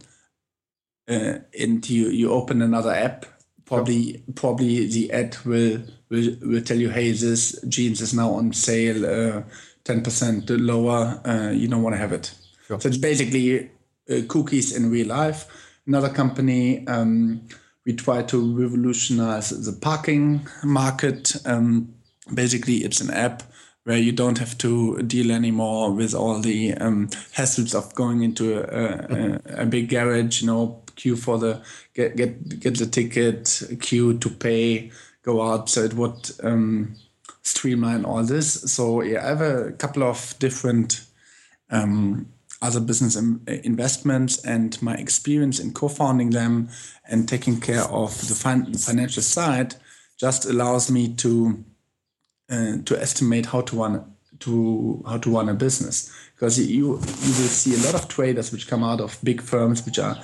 [1.07, 3.25] uh, and you you open another app,
[3.63, 5.81] probably probably the ad will
[6.13, 9.43] will will tell you, hey, this jeans is now on sale,
[9.83, 11.21] ten percent lower.
[11.25, 12.33] Uh, you don't want to have it.
[12.67, 13.69] So it's basically
[14.09, 15.45] uh, cookies in real life.
[15.87, 16.87] Another company.
[16.87, 17.41] Um,
[17.85, 21.35] we try to revolutionize the parking market.
[21.45, 21.93] Um,
[22.33, 23.43] basically, it's an app
[23.83, 28.57] where you don't have to deal anymore with all the um, hassles of going into
[28.59, 31.61] a, a, a big garage, you know, queue for the
[31.93, 34.89] get get get the ticket, queue to pay,
[35.23, 35.69] go out.
[35.69, 36.95] So it would um,
[37.41, 38.53] streamline all this.
[38.73, 41.05] So yeah, I have a couple of different
[41.69, 42.27] um,
[42.61, 46.69] other business in- investments and my experience in co-founding them
[47.09, 49.75] and taking care of the fin- financial side
[50.17, 51.63] just allows me to
[52.49, 57.33] uh, to estimate how to run to how to run a business because you you
[57.39, 60.17] will see a lot of traders which come out of big firms which are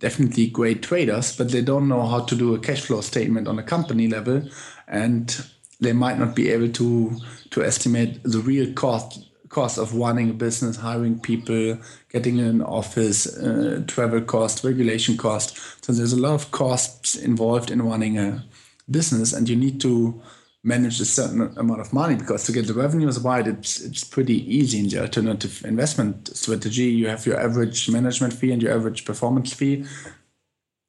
[0.00, 3.58] definitely great traders but they don't know how to do a cash flow statement on
[3.58, 4.42] a company level
[4.88, 5.44] and
[5.80, 7.16] they might not be able to
[7.50, 11.76] to estimate the real cost cost of running a business hiring people
[12.08, 15.58] getting an office uh, travel cost regulation cost.
[15.84, 18.44] So there's a lot of costs involved in running a
[18.90, 20.22] business and you need to
[20.62, 24.38] manage a certain amount of money because to get the revenues right it's it's pretty
[24.54, 26.84] easy in the alternative investment strategy.
[26.84, 29.84] You have your average management fee and your average performance fee.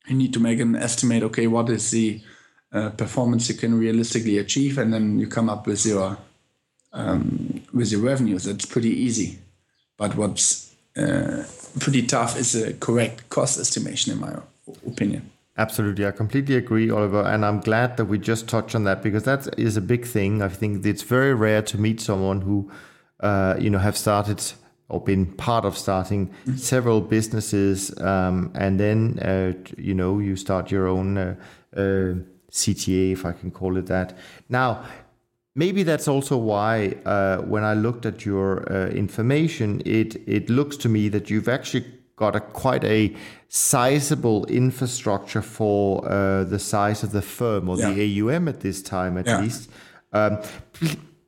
[0.07, 2.21] You need to make an estimate okay what is the
[2.73, 6.17] uh, performance you can realistically achieve and then you come up with your
[6.93, 8.43] um, with your revenues.
[8.43, 9.39] That's pretty easy.
[9.97, 11.45] But what's uh,
[11.79, 14.36] pretty tough is a correct cost estimation in my
[14.86, 19.03] opinion Absolutely, I completely agree, Oliver, and I'm glad that we just touched on that
[19.03, 20.41] because that is a big thing.
[20.41, 22.71] I think it's very rare to meet someone who,
[23.19, 24.41] uh, you know, have started
[24.87, 30.71] or been part of starting several businesses, um, and then uh, you know you start
[30.71, 31.35] your own uh,
[31.75, 32.13] uh
[32.51, 34.17] CTA, if I can call it that.
[34.49, 34.83] Now,
[35.55, 40.77] maybe that's also why uh, when I looked at your uh, information, it it looks
[40.77, 41.85] to me that you've actually
[42.21, 43.13] got a quite a
[43.49, 47.91] sizable infrastructure for uh, the size of the firm or yeah.
[47.91, 49.41] the AUM at this time, at yeah.
[49.41, 49.69] least.
[50.13, 50.39] Um,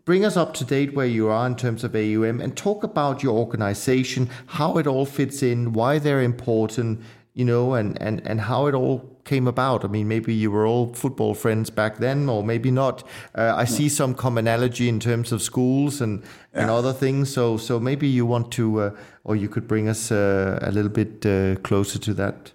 [0.05, 3.23] bring us up to date where you are in terms of AUM and talk about
[3.23, 7.01] your organization, how it all fits in, why they're important,
[7.33, 9.85] you know, and, and, and how it all came about.
[9.85, 13.03] I mean, maybe you were all football friends back then, or maybe not.
[13.35, 16.21] Uh, I see some commonality in terms of schools and,
[16.53, 16.61] yeah.
[16.61, 17.33] and other things.
[17.33, 18.91] So so maybe you want to, uh,
[19.23, 22.51] or you could bring us uh, a little bit uh, closer to that.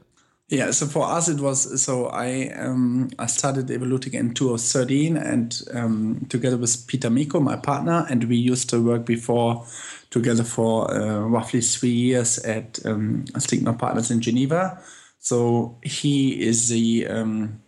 [0.50, 5.60] Yeah, so for us it was so I um, I started Evolutiq in 2013 and
[5.74, 9.66] um, together with Peter Miko, my partner, and we used to work before
[10.08, 14.82] together for uh, roughly three years at um, Stigma Partners in Geneva.
[15.18, 17.60] So he is the, um,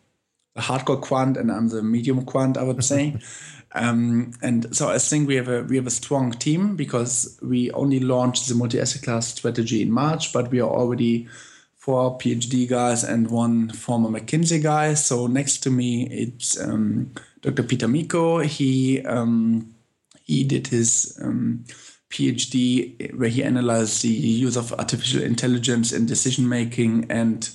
[0.54, 3.18] the hardcore quant, and I'm the medium quant, I would say.
[3.72, 7.70] um, and so I think we have a we have a strong team because we
[7.72, 11.28] only launched the multi asset class strategy in March, but we are already
[11.76, 14.94] four PhD guys and one former McKinsey guy.
[14.94, 17.62] So next to me, it's um, Dr.
[17.62, 18.40] Peter Miko.
[18.40, 19.74] He um,
[20.22, 21.64] he did his um,
[22.10, 27.48] PhD where he analyzed the use of artificial intelligence in decision making and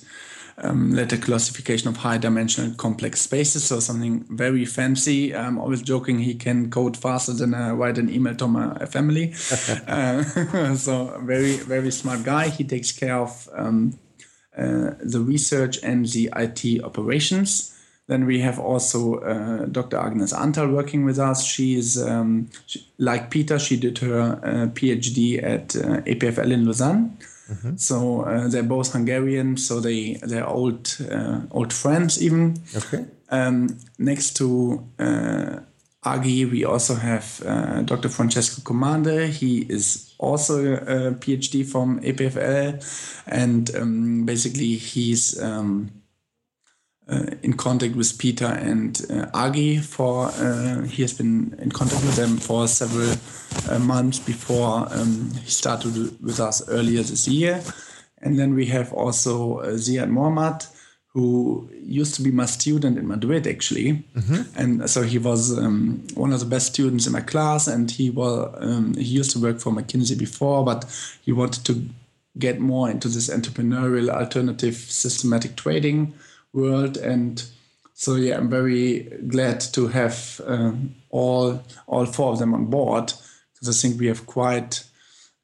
[0.58, 3.64] um, later classification of high dimensional complex spaces.
[3.64, 5.34] So something very fancy.
[5.36, 9.34] I'm always joking he can code faster than I write an email to my family.
[9.86, 10.22] uh,
[10.74, 12.48] so very very smart guy.
[12.48, 13.98] He takes care of um,
[14.56, 17.75] uh, the research and the IT operations.
[18.08, 19.96] Then we have also uh, Dr.
[19.96, 21.44] Agnes Antal working with us.
[21.44, 26.66] She is, um, she, like Peter, she did her uh, PhD at uh, EPFL in
[26.66, 27.18] Lausanne.
[27.50, 27.76] Mm-hmm.
[27.76, 32.60] So uh, they're both Hungarian, so they they're old uh, old friends even.
[32.76, 33.06] Okay.
[33.28, 35.60] Um, next to uh,
[36.04, 37.40] Agi, we also have
[37.86, 38.08] Dr.
[38.08, 39.28] Francesco Comande.
[39.28, 45.90] He is also a PhD from EPFL, and um, basically he's um,
[47.08, 52.16] in contact with Peter and uh, Agi for uh, he has been in contact with
[52.16, 53.14] them for several
[53.70, 57.62] uh, months before um, he started with us earlier this year.
[58.22, 60.64] And then we have also uh, Ziad Mohammad,
[61.08, 64.42] who used to be my student in Madrid actually, mm-hmm.
[64.60, 68.10] and so he was um, one of the best students in my class, and he
[68.10, 70.84] was um, he used to work for McKinsey before, but
[71.22, 71.88] he wanted to
[72.38, 76.12] get more into this entrepreneurial alternative systematic trading
[76.56, 76.96] world.
[76.96, 77.44] And
[77.94, 83.12] so, yeah, I'm very glad to have um, all all four of them on board
[83.54, 84.84] because I think we have quite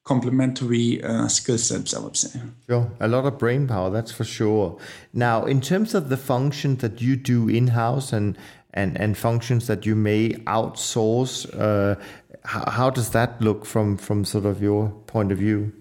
[0.05, 2.41] complementary uh, skill sets, I would say.
[2.69, 4.79] Sure, a lot of brain power, that's for sure.
[5.13, 8.37] Now, in terms of the functions that you do in house and
[8.75, 12.01] and and functions that you may outsource, uh,
[12.45, 15.73] how, how does that look from from sort of your point of view?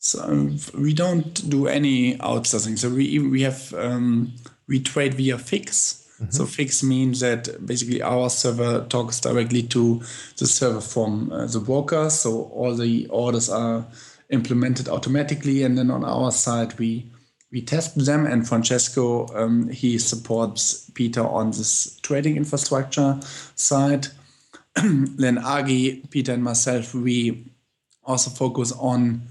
[0.00, 2.78] So we don't do any outsourcing.
[2.78, 4.32] So we we have um,
[4.66, 6.08] we trade via FIX.
[6.20, 6.30] Mm-hmm.
[6.30, 10.02] So FIX means that basically our server talks directly to
[10.38, 12.08] the server from uh, the broker.
[12.08, 13.86] So all the orders are
[14.30, 17.12] implemented automatically, and then on our side we
[17.52, 18.24] we test them.
[18.24, 23.20] And Francesco um, he supports Peter on this trading infrastructure
[23.54, 24.06] side.
[24.76, 27.52] then Agi, Peter, and myself we
[28.02, 29.28] also focus on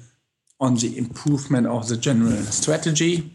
[0.60, 3.32] on the improvement of the general strategy.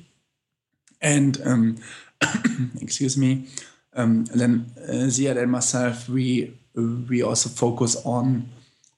[1.00, 1.78] And um,
[2.80, 3.48] excuse me,
[3.94, 8.48] um, then uh, Ziad and myself, we we also focus on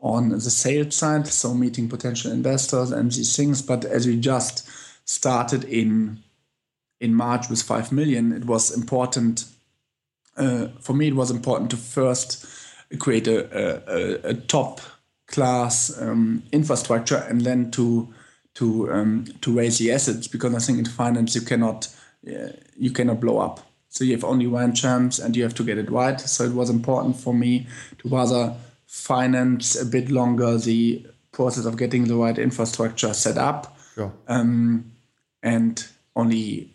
[0.00, 3.62] on the sales side, so meeting potential investors and these things.
[3.62, 4.68] But as we just
[5.04, 6.22] started in
[7.00, 9.44] in March with five million, it was important
[10.36, 11.08] uh, for me.
[11.08, 12.46] It was important to first
[12.98, 14.80] create a, a, a top
[15.26, 18.14] class um, infrastructure and then to
[18.56, 21.88] to um, to raise the assets because I think in finance you cannot
[22.26, 23.60] uh, you cannot blow up.
[23.88, 26.20] So you have only one chance and you have to get it right.
[26.20, 27.66] So it was important for me
[27.98, 28.54] to rather
[28.86, 33.78] finance a bit longer the process of getting the right infrastructure set up.
[33.94, 34.12] Sure.
[34.28, 34.92] Um,
[35.42, 36.74] and only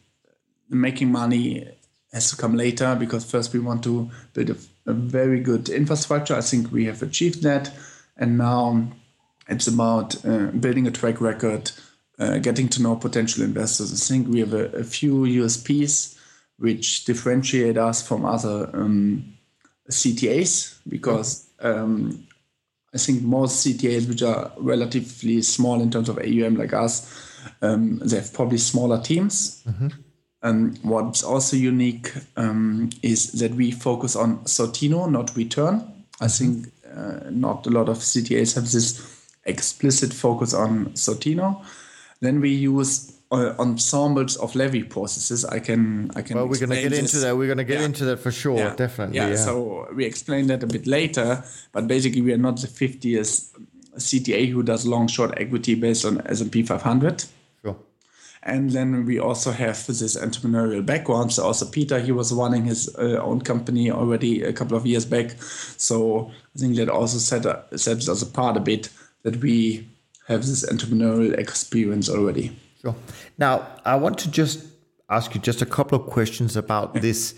[0.69, 1.67] making money
[2.13, 4.55] has to come later because first we want to build a,
[4.85, 6.35] a very good infrastructure.
[6.35, 7.71] I think we have achieved that.
[8.17, 8.87] And now
[9.51, 11.71] it's about uh, building a track record
[12.19, 13.91] uh, getting to know potential investors.
[13.91, 16.17] I think we have a, a few USPs
[16.57, 19.33] which differentiate us from other um,
[19.89, 22.27] CTAs because um,
[22.93, 27.29] I think most CTAs, which are relatively small in terms of AUM like us,
[27.61, 29.63] um, they have probably smaller teams.
[29.67, 29.87] Mm-hmm.
[30.43, 36.05] And what's also unique um, is that we focus on Sortino, not return.
[36.19, 36.61] I mm-hmm.
[36.61, 41.63] think uh, not a lot of CTAs have this explicit focus on Sortino.
[42.19, 45.45] Then we use uh, ensembles of levy processes.
[45.45, 46.37] I can I can.
[46.37, 46.99] Well, we're going to get this.
[46.99, 47.37] into that.
[47.37, 47.85] We're going to get yeah.
[47.85, 48.75] into that for sure, yeah.
[48.75, 49.17] definitely.
[49.17, 49.29] Yeah.
[49.29, 49.35] yeah.
[49.37, 53.57] So we explain that a bit later, but basically we are not the 50th
[53.95, 57.25] CTA who does long short equity based on S&P 500.
[57.63, 57.77] Sure.
[58.43, 61.33] And then we also have this entrepreneurial background.
[61.33, 65.05] So also Peter, he was running his uh, own company already a couple of years
[65.05, 65.31] back.
[65.41, 68.89] So I think that also set, uh, sets us apart a bit
[69.23, 69.87] that we
[70.27, 72.55] have this entrepreneurial experience already.
[72.81, 72.95] Sure.
[73.37, 74.65] Now, I want to just
[75.09, 77.35] ask you just a couple of questions about this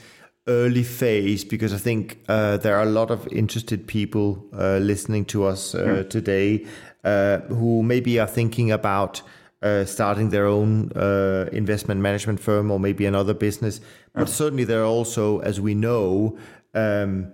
[0.47, 5.25] early phase because I think uh, there are a lot of interested people uh, listening
[5.25, 6.09] to us uh, mm.
[6.09, 6.65] today
[7.03, 9.21] uh, who maybe are thinking about
[9.61, 13.79] uh, starting their own uh, investment management firm or maybe another business.
[14.13, 16.37] But certainly, there are also, as we know,
[16.73, 17.31] um,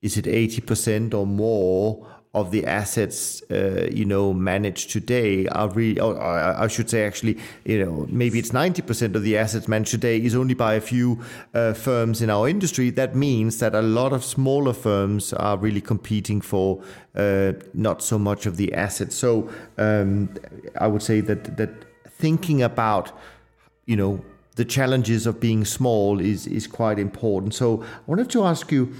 [0.00, 2.06] is it 80% or more
[2.40, 7.38] of the assets uh, you know managed today are really or I should say actually
[7.64, 11.20] you know maybe it's 90% of the assets managed today is only by a few
[11.54, 12.90] uh, firms in our industry.
[12.90, 16.82] That means that a lot of smaller firms are really competing for
[17.14, 19.14] uh, not so much of the assets.
[19.16, 20.28] So um,
[20.80, 21.70] I would say that that
[22.08, 23.12] thinking about
[23.86, 24.24] you know
[24.56, 27.54] the challenges of being small is is quite important.
[27.54, 28.92] So I wanted to ask you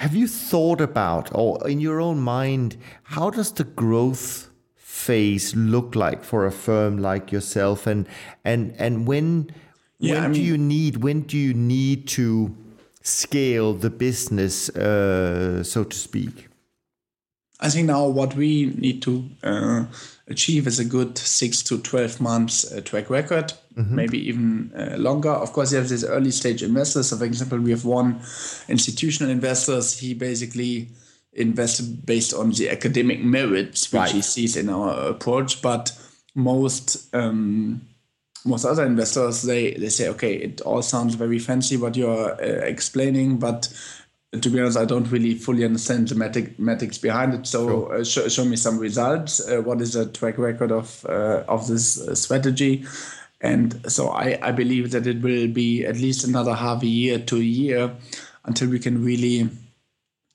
[0.00, 5.94] have you thought about, or in your own mind, how does the growth phase look
[5.94, 8.08] like for a firm like yourself, and
[8.42, 9.50] and and when
[9.98, 12.56] yeah, when I mean, do you need when do you need to
[13.02, 16.48] scale the business, uh, so to speak?
[17.60, 19.84] I think now what we need to uh,
[20.30, 23.94] achieve is a good six to 12 months uh, track record, mm-hmm.
[23.94, 25.30] maybe even uh, longer.
[25.30, 27.08] Of course, you have these early stage investors.
[27.08, 28.20] So, for example, we have one
[28.68, 29.98] institutional investors.
[29.98, 30.88] He basically
[31.32, 34.10] invested based on the academic merits, which right.
[34.10, 35.60] he sees in our approach.
[35.60, 35.92] But
[36.34, 37.82] most um,
[38.44, 42.64] most other investors, they, they say, okay, it all sounds very fancy what you're uh,
[42.64, 43.68] explaining, but
[44.32, 47.46] to be honest, I don't really fully understand the mathematics behind it.
[47.46, 47.94] So sure.
[47.94, 49.40] uh, sh- show me some results.
[49.46, 52.84] Uh, what is the track record of uh, of this uh, strategy?
[53.40, 57.18] And so I, I believe that it will be at least another half a year
[57.18, 57.96] to a year
[58.44, 59.48] until we can really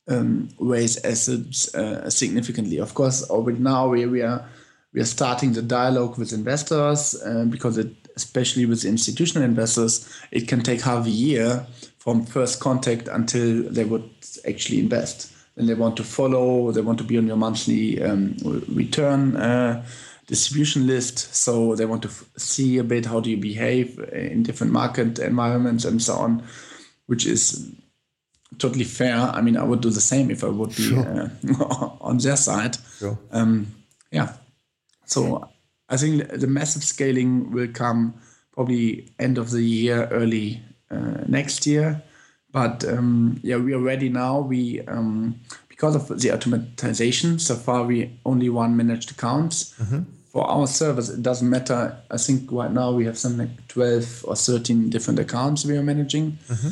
[0.07, 2.79] um, raise assets uh, significantly.
[2.79, 4.45] Of course, already now we, we are
[4.93, 10.47] we are starting the dialogue with investors uh, because it, especially with institutional investors, it
[10.47, 11.65] can take half a year
[12.05, 14.07] from first contact until they would
[14.47, 15.33] actually invest.
[15.57, 18.37] And they want to follow, they want to be on your monthly um,
[18.69, 19.83] return uh,
[20.27, 21.33] distribution list.
[21.33, 25.17] So they want to f- see a bit how do you behave in different market
[25.17, 26.43] environments and so on,
[27.07, 27.71] which is
[28.59, 29.17] totally fair.
[29.17, 30.99] I mean, I would do the same if I would be sure.
[30.99, 31.29] uh,
[32.01, 32.77] on their side.
[32.99, 33.17] Sure.
[33.31, 33.73] Um,
[34.11, 34.33] yeah.
[35.05, 35.49] So
[35.89, 38.13] I think the massive scaling will come
[38.51, 40.73] probably end of the year, early uh,
[41.27, 42.01] next year.
[42.51, 44.39] But um, yeah, we are ready now.
[44.39, 47.39] We um, because of the automatization.
[47.39, 49.73] So far, we only one managed accounts.
[49.73, 50.03] Mm-hmm.
[50.31, 51.97] For our servers, it doesn't matter.
[52.11, 55.83] I think right now we have something like twelve or thirteen different accounts we are
[55.83, 56.37] managing.
[56.47, 56.69] Mm-hmm.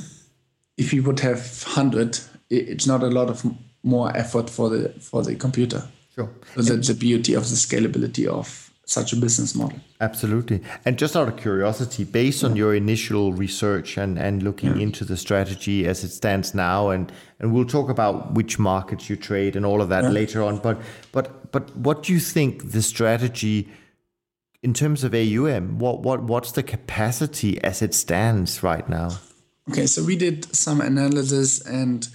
[0.78, 3.45] If we would have hundred, it's not a lot of
[3.84, 5.84] more effort for the for the computer.
[6.16, 6.30] Sure.
[6.55, 9.79] So that's the beauty of the scalability of such a business model.
[10.01, 10.61] Absolutely.
[10.84, 14.84] And just out of curiosity, based on your initial research and, and looking yeah.
[14.84, 19.15] into the strategy as it stands now, and, and we'll talk about which markets you
[19.15, 20.09] trade and all of that yeah.
[20.09, 20.57] later on.
[20.57, 20.81] But
[21.11, 23.69] but but what do you think the strategy
[24.61, 29.09] in terms of AUM, what what what's the capacity as it stands right now?
[29.69, 32.07] Okay, so we did some analysis and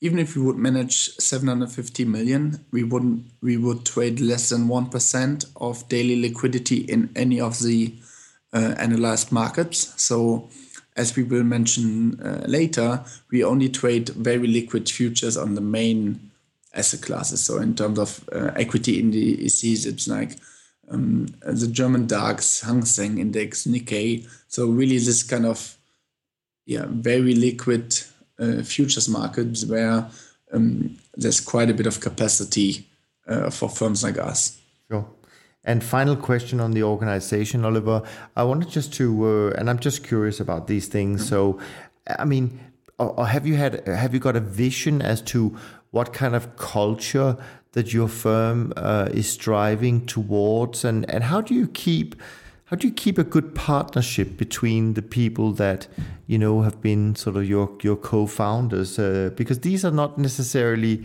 [0.00, 5.46] even if we would manage 750 million, we wouldn't we would trade less than 1%
[5.56, 7.94] of daily liquidity in any of the
[8.52, 9.94] uh, analyzed markets.
[10.02, 10.50] So
[10.96, 16.30] as we will mention uh, later, we only trade very liquid futures on the main
[16.74, 17.42] asset classes.
[17.42, 20.32] So in terms of uh, equity indices, it's like
[20.90, 24.28] um, the German DAX, Hang Seng Index, Nikkei.
[24.48, 25.76] So really this kind of
[26.66, 27.96] yeah very liquid
[28.38, 30.08] uh, futures markets where
[30.52, 32.86] um, there's quite a bit of capacity
[33.26, 34.58] uh, for firms like us.
[34.90, 35.06] Sure.
[35.64, 38.02] And final question on the organization, Oliver.
[38.36, 41.22] I wanted just to, uh, and I'm just curious about these things.
[41.22, 41.28] Mm-hmm.
[41.28, 41.60] So,
[42.18, 42.60] I mean,
[42.98, 45.56] or, or have you had, have you got a vision as to
[45.90, 47.36] what kind of culture
[47.72, 52.14] that your firm uh, is striving towards, and and how do you keep
[52.66, 55.86] how do you keep a good partnership between the people that
[56.26, 61.04] you know have been sort of your your co-founders uh, because these are not necessarily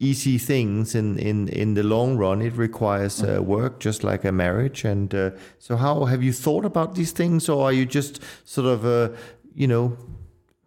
[0.00, 2.42] easy things in, in, in the long run.
[2.42, 4.84] It requires uh, work, just like a marriage.
[4.84, 8.66] And uh, so, how have you thought about these things, or are you just sort
[8.66, 9.16] of, uh,
[9.54, 9.96] you know,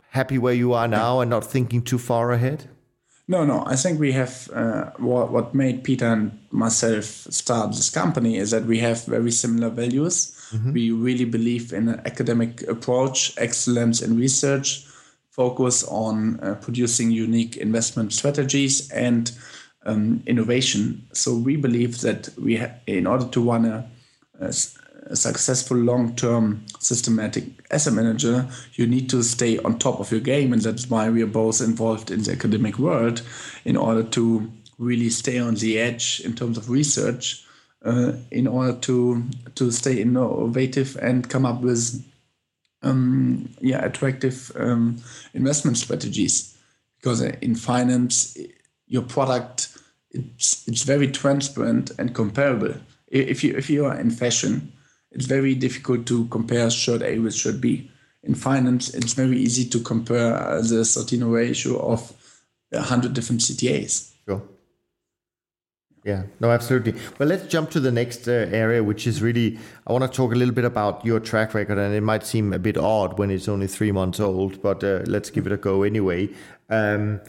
[0.10, 2.70] happy where you are now and not thinking too far ahead?
[3.28, 3.64] No, no.
[3.66, 8.52] I think we have uh, what what made Peter and myself start this company is
[8.52, 10.32] that we have very similar values.
[10.54, 10.72] Mm-hmm.
[10.72, 14.86] We really believe in an academic approach, excellence in research,
[15.30, 19.32] focus on uh, producing unique investment strategies and
[19.86, 21.06] um, innovation.
[21.14, 23.90] So we believe that we, ha- in order to run a,
[24.40, 24.54] a,
[25.10, 30.54] a successful long-term systematic asset manager, you need to stay on top of your game,
[30.54, 33.22] and that's why we are both involved in the academic world
[33.66, 37.44] in order to really stay on the edge in terms of research.
[37.86, 42.04] Uh, in order to to stay innovative and come up with
[42.82, 44.98] um, yeah attractive um,
[45.36, 46.58] investment strategies
[46.98, 48.36] because in finance
[48.88, 49.78] your product
[50.12, 52.74] it's it's very transparent and comparable
[53.08, 54.74] if you if you are in fashion
[55.12, 57.90] it's very difficult to compare shirt A with shirt B
[58.24, 62.14] in finance it's very easy to compare the Sortino ratio of
[62.72, 64.42] 100 different CTAs sure
[66.08, 66.94] yeah, no, absolutely.
[67.20, 70.32] Well, let's jump to the next uh, area, which is really, I want to talk
[70.32, 73.30] a little bit about your track record, and it might seem a bit odd when
[73.30, 76.30] it's only three months old, but uh, let's give it a go anyway.
[76.70, 77.20] Um,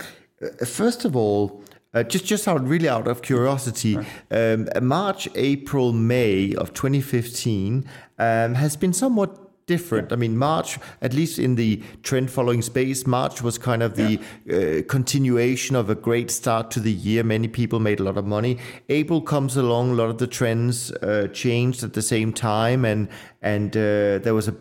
[0.41, 1.65] uh, first of all,
[1.95, 3.99] uh, just just out really out of curiosity,
[4.31, 7.85] um, March, April, May of 2015
[8.19, 10.13] um, has been somewhat different.
[10.13, 14.19] I mean, March, at least in the trend following space, March was kind of the
[14.45, 14.57] yeah.
[14.57, 17.23] uh, continuation of a great start to the year.
[17.23, 18.59] Many people made a lot of money.
[18.89, 23.09] April comes along, a lot of the trends uh, changed at the same time, and
[23.41, 24.57] and uh, there was a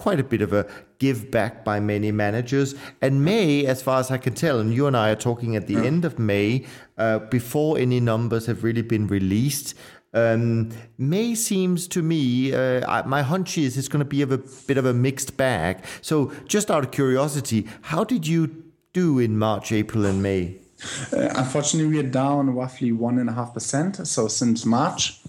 [0.00, 0.66] quite a bit of a
[0.98, 2.74] give back by many managers.
[3.02, 5.66] And May, as far as I can tell, and you and I are talking at
[5.66, 5.84] the yeah.
[5.84, 6.64] end of May,
[6.96, 9.74] uh, before any numbers have really been released.
[10.14, 14.38] Um, May seems to me, uh, my hunch is it's going to be of a
[14.38, 15.84] bit of a mixed bag.
[16.00, 20.56] So, just out of curiosity, how did you do in March, April, and May?
[21.12, 24.06] Uh, unfortunately, we are down roughly one and a half percent.
[24.06, 25.19] So since March,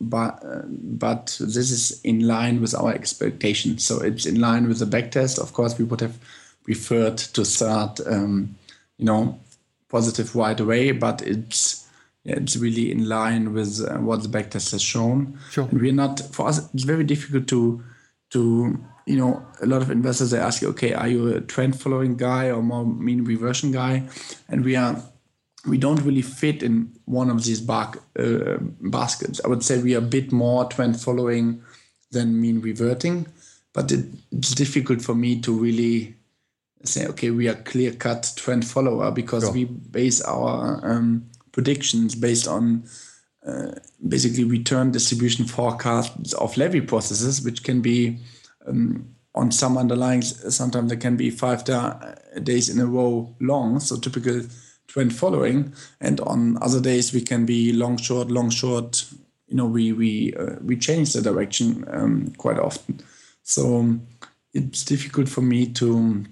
[0.00, 3.84] but uh, but this is in line with our expectations.
[3.84, 5.38] So it's in line with the backtest.
[5.38, 6.18] Of course, we would have
[6.64, 8.56] preferred to start, um,
[8.98, 9.38] you know,
[9.88, 11.86] positive right away, but it's
[12.24, 15.38] yeah, it's really in line with uh, what the backtest has shown.
[15.50, 15.68] Sure.
[15.70, 16.72] And we're not for us.
[16.72, 17.82] It's very difficult to
[18.30, 21.78] to you know a lot of investors they ask you, okay, are you a trend
[21.78, 24.08] following guy or more mean reversion guy?
[24.48, 25.02] And we are
[25.66, 29.40] we don't really fit in one of these bar, uh, baskets.
[29.44, 31.62] I would say we are a bit more trend following
[32.10, 33.26] than mean reverting,
[33.72, 36.14] but it, it's difficult for me to really
[36.84, 39.52] say, okay, we are clear cut trend follower because sure.
[39.52, 42.84] we base our um, predictions based on
[43.46, 43.72] uh,
[44.06, 48.18] basically return distribution forecasts of levy processes, which can be
[48.66, 51.98] um, on some underlying, sometimes they can be five da-
[52.42, 54.42] days in a row long, so typical
[54.94, 55.74] trend following.
[56.00, 59.04] And on other days, we can be long, short, long, short.
[59.48, 63.00] You know, we we uh, we change the direction um, quite often.
[63.42, 64.06] So um,
[64.54, 66.24] it's difficult for me to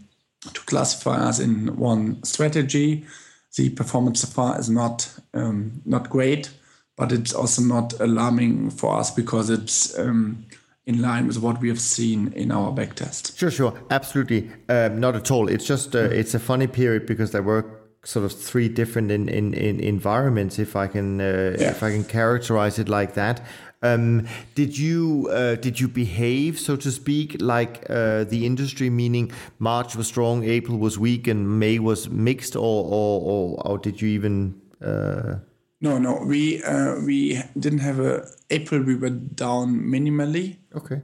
[0.54, 3.04] to classify us in one strategy
[3.56, 6.50] the performance so far is not um, not great,
[6.96, 10.46] but it's also not alarming for us because it's um,
[10.86, 13.36] in line with what we have seen in our backtest.
[13.36, 15.48] Sure, sure, absolutely, um, not at all.
[15.48, 17.64] It's just uh, it's a funny period because there were
[18.04, 21.70] sort of three different in, in, in environments, if I can uh, yeah.
[21.70, 23.42] if I can characterize it like that.
[23.84, 28.90] Um, did you uh, did you behave, so to speak, like uh, the industry?
[28.90, 33.78] Meaning March was strong, April was weak, and May was mixed, or or, or, or
[33.78, 34.60] did you even?
[34.80, 35.38] Uh...
[35.80, 38.82] No, no, we uh, we didn't have a April.
[38.82, 40.58] We were down minimally.
[40.76, 41.02] Okay.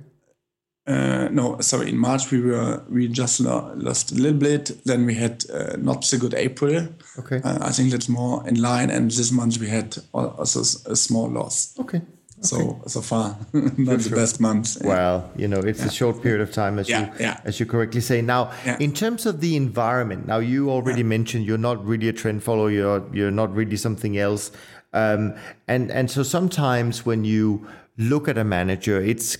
[0.89, 1.91] Uh, no, sorry.
[1.91, 4.85] In March we were we just lost a little bit.
[4.85, 6.89] Then we had uh, not so good April.
[7.19, 7.41] Okay.
[7.45, 8.89] I think that's more in line.
[8.91, 10.61] And this month we had also
[10.91, 11.79] a small loss.
[11.79, 12.01] Okay.
[12.41, 14.79] So so far, not the best month.
[14.83, 15.89] Well, you know, it's yeah.
[15.89, 17.41] a short period of time, as yeah, you yeah.
[17.45, 18.23] as you correctly say.
[18.23, 22.45] Now, in terms of the environment, now you already mentioned you're not really a trend
[22.45, 22.71] follower.
[22.71, 24.53] You're you're not really something else.
[24.93, 25.35] Um,
[25.67, 27.67] and and so sometimes when you
[27.99, 29.37] look at a manager, it's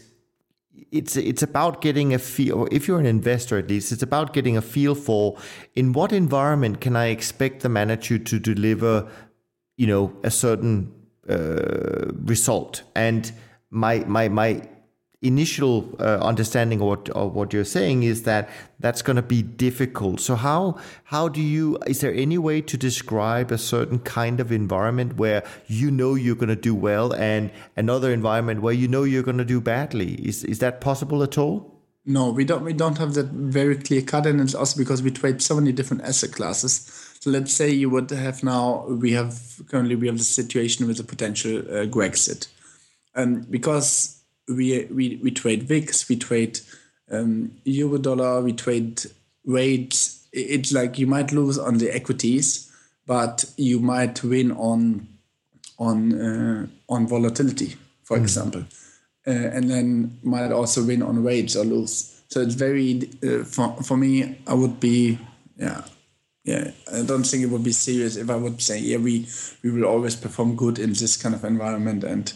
[0.91, 4.57] it's it's about getting a feel if you're an investor at least it's about getting
[4.57, 5.37] a feel for
[5.75, 9.09] in what environment can i expect the manager to deliver
[9.77, 10.93] you know a certain
[11.29, 12.83] uh, result.
[12.95, 13.31] And
[13.71, 14.63] my my my
[15.21, 18.49] initial uh, understanding of what, of what you're saying is that
[18.79, 20.21] that's going to be difficult.
[20.21, 24.53] So how how do you is there any way to describe a certain kind of
[24.53, 29.03] environment where you know you're going to do well and another environment where you know
[29.03, 30.15] you're going to do badly?
[30.15, 31.75] Is is that possible at all?
[32.07, 32.65] No, we don't.
[32.65, 35.73] We don't have that very clear cut, and it's also because we trade so many
[35.73, 37.15] different asset classes.
[37.21, 38.87] So let's say you would have now.
[38.87, 42.47] We have currently we have the situation with a potential uh, Grexit,
[43.15, 44.18] and um, because
[44.49, 46.61] we we we trade VIX, we trade
[47.11, 49.03] um, euro dollar, we trade
[49.45, 50.27] rates.
[50.33, 52.73] It's like you might lose on the equities,
[53.07, 55.09] but you might win on
[55.79, 58.23] on uh, on volatility, for mm.
[58.23, 58.65] example,
[59.27, 62.23] uh, and then might also win on rates or lose.
[62.29, 64.39] So it's very uh, for for me.
[64.47, 65.19] I would be
[65.57, 65.83] yeah
[66.45, 66.71] yeah.
[66.93, 69.27] I don't think it would be serious if I would say yeah we
[69.63, 72.33] we will always perform good in this kind of environment and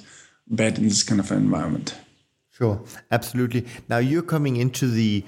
[0.52, 1.94] bad in this kind of environment.
[2.50, 3.66] Sure, absolutely.
[3.88, 5.24] Now you're coming into the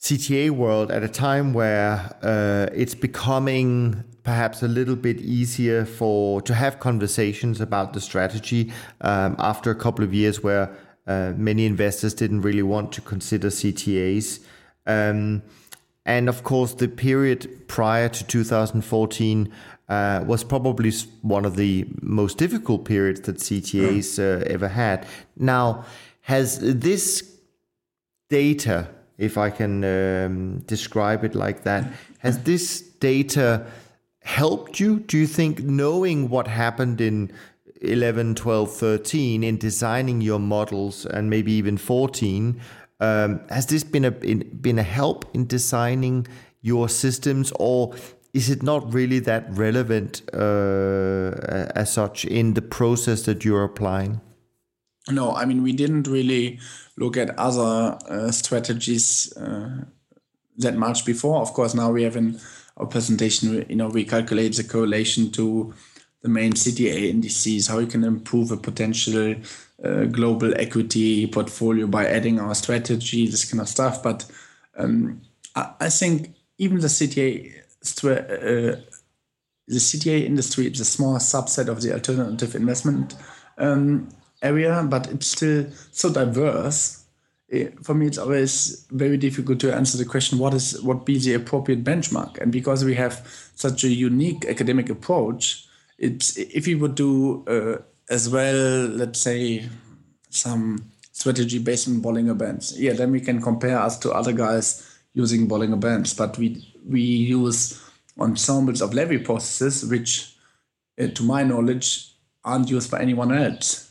[0.00, 6.42] CTA world at a time where uh, it's becoming perhaps a little bit easier for
[6.42, 11.64] to have conversations about the strategy um, after a couple of years where uh, many
[11.64, 14.40] investors didn't really want to consider CTAs.
[14.86, 15.42] Um,
[16.04, 19.52] and of course, the period prior to 2014
[19.88, 25.06] uh, was probably one of the most difficult periods that CTAs uh, ever had.
[25.36, 25.84] Now,
[26.22, 27.38] has this
[28.28, 31.84] data, if I can um, describe it like that,
[32.18, 33.66] has this data
[34.22, 37.32] helped you, do you think, knowing what happened in
[37.80, 42.60] 11, 12, 13 in designing your models and maybe even 14?
[42.98, 46.26] Um, has this been a been a help in designing
[46.62, 47.94] your systems, or
[48.36, 51.30] is it not really that relevant uh,
[51.74, 54.20] as such in the process that you're applying?
[55.10, 56.58] No, I mean we didn't really
[56.98, 59.84] look at other uh, strategies uh,
[60.58, 61.40] that much before.
[61.40, 62.38] Of course, now we have in
[62.76, 65.72] our presentation, you know, we calculate the correlation to
[66.20, 69.34] the main CTA indices, how you can improve a potential
[69.82, 74.02] uh, global equity portfolio by adding our strategy, this kind of stuff.
[74.02, 74.26] But
[74.76, 75.22] um,
[75.54, 77.65] I, I, think even the CTA
[79.68, 83.14] the CTA industry is a small subset of the alternative investment
[83.58, 84.08] um,
[84.42, 87.04] area, but it's still so diverse.
[87.48, 91.18] It, for me, it's always very difficult to answer the question: what is what be
[91.18, 92.38] the appropriate benchmark?
[92.38, 95.66] And because we have such a unique academic approach,
[95.98, 99.68] it's if you would do uh, as well, let's say,
[100.30, 104.95] some strategy based on Bollinger Bands, yeah, then we can compare us to other guys
[105.16, 106.12] using Bollinger Bands.
[106.14, 107.82] But we we use
[108.20, 110.36] ensembles of Levy processes, which,
[111.00, 112.12] uh, to my knowledge,
[112.44, 113.90] aren't used by anyone else.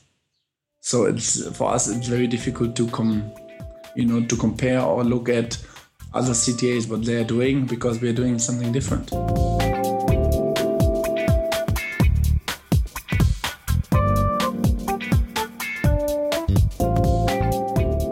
[0.81, 3.31] So it's for us it's very difficult to come,
[3.95, 5.57] you know, to compare or look at
[6.13, 9.11] other CTAs what they're doing because we're doing something different.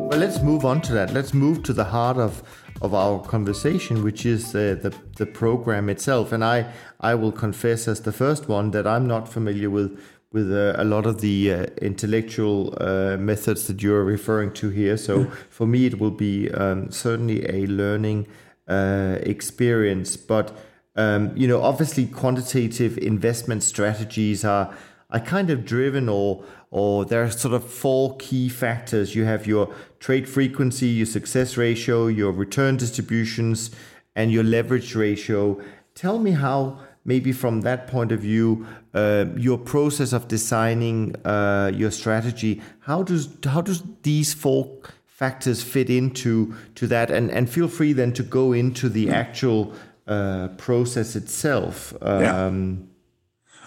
[0.10, 1.14] Well, let's move on to that.
[1.14, 2.42] Let's move to the heart of
[2.84, 6.32] of our conversation, which is uh, the the program itself.
[6.32, 6.66] And I
[7.00, 9.98] I will confess as the first one that I'm not familiar with
[10.34, 14.98] with uh, a lot of the uh, intellectual uh, methods that you're referring to here.
[14.98, 18.28] So for me, it will be um, certainly a learning
[18.68, 20.18] uh, experience.
[20.18, 20.52] But
[20.96, 24.76] um, you know, obviously, quantitative investment strategies are
[25.10, 29.14] are kind of driven or or there are sort of four key factors.
[29.14, 33.70] You have your trade frequency, your success ratio, your return distributions,
[34.16, 35.62] and your leverage ratio.
[35.94, 38.66] Tell me how maybe from that point of view,
[38.96, 45.62] uh, your process of designing uh, your strategy, how does how does these four factors
[45.62, 47.12] fit into to that?
[47.12, 49.74] And and feel free then to go into the actual
[50.08, 51.94] uh, process itself.
[52.02, 52.93] Um, yeah.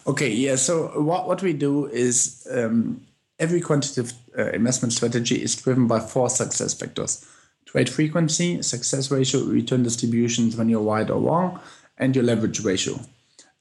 [0.07, 0.31] Okay.
[0.31, 0.57] Yeah.
[0.57, 3.01] So what what we do is um,
[3.39, 7.27] every quantitative uh, investment strategy is driven by four success factors:
[7.65, 11.61] trade frequency, success ratio, return distributions when you're right or wrong,
[11.99, 13.01] and your leverage ratio.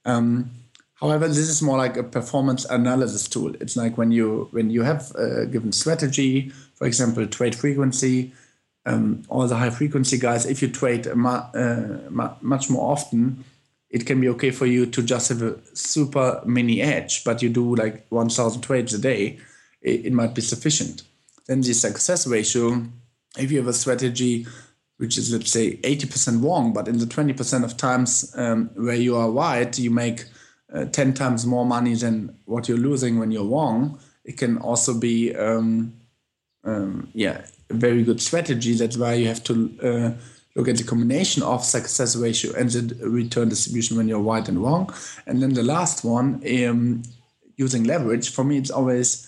[0.05, 0.51] Um,
[0.95, 3.55] however, this is more like a performance analysis tool.
[3.59, 8.33] It's like when you when you have a given strategy, for example, trade frequency,
[8.85, 10.45] um, all the high frequency guys.
[10.45, 11.97] If you trade mu- uh,
[12.41, 13.43] much more often,
[13.95, 17.47] it can be okay for you to just have a super mini edge, but you
[17.47, 19.39] do like 1,000 trades a day,
[19.81, 21.03] it, it might be sufficient.
[21.47, 22.83] Then the success ratio,
[23.37, 24.45] if you have a strategy
[24.97, 29.15] which is let's say 80% wrong, but in the 20% of times um, where you
[29.15, 30.25] are right, you make
[30.73, 33.97] uh, 10 times more money than what you're losing when you're wrong.
[34.25, 35.93] It can also be, um,
[36.65, 38.73] um, yeah, a very good strategy.
[38.73, 40.11] That's why you have to uh,
[40.56, 44.64] look at the combination of success ratio and the return distribution when you're right and
[44.64, 44.93] wrong.
[45.28, 47.03] And then the last one, um,
[47.58, 48.30] using leverage.
[48.32, 49.28] For me, it's always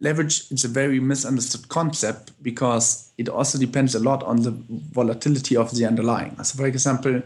[0.00, 0.50] leverage.
[0.50, 4.50] It's a very misunderstood concept because it also depends a lot on the
[4.92, 6.42] volatility of the underlying.
[6.42, 7.22] So, for example,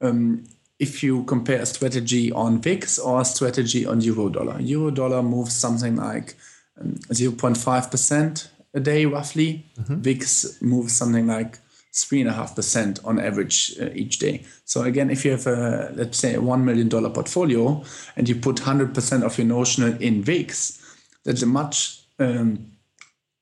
[0.00, 0.44] um,
[0.78, 5.22] if you compare a strategy on VIX or a strategy on euro dollar, euro dollar
[5.22, 6.36] moves something like
[6.80, 9.66] 0.5% um, a day roughly.
[9.78, 10.00] Mm-hmm.
[10.00, 11.58] VIX moves something like
[11.94, 14.44] three and a half percent on average uh, each day.
[14.64, 17.84] So again, if you have a let's say a one million dollar portfolio
[18.16, 20.80] and you put hundred percent of your notional in VIX,
[21.24, 22.72] that's a much um,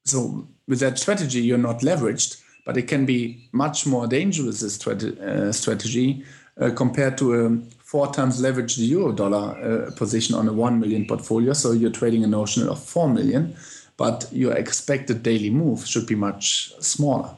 [0.04, 4.86] so with that strategy you're not leveraged, but it can be much more dangerous this
[4.86, 6.24] uh, strategy
[6.60, 11.06] uh, compared to a four times leveraged euro dollar uh, position on a one million
[11.06, 11.52] portfolio.
[11.52, 13.56] So you're trading a notional of four million,
[13.96, 17.36] but your expected daily move should be much smaller.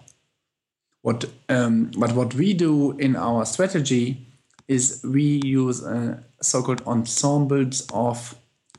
[1.03, 4.26] What, um, but what we do in our strategy
[4.68, 8.34] is we use uh, so-called ensembles of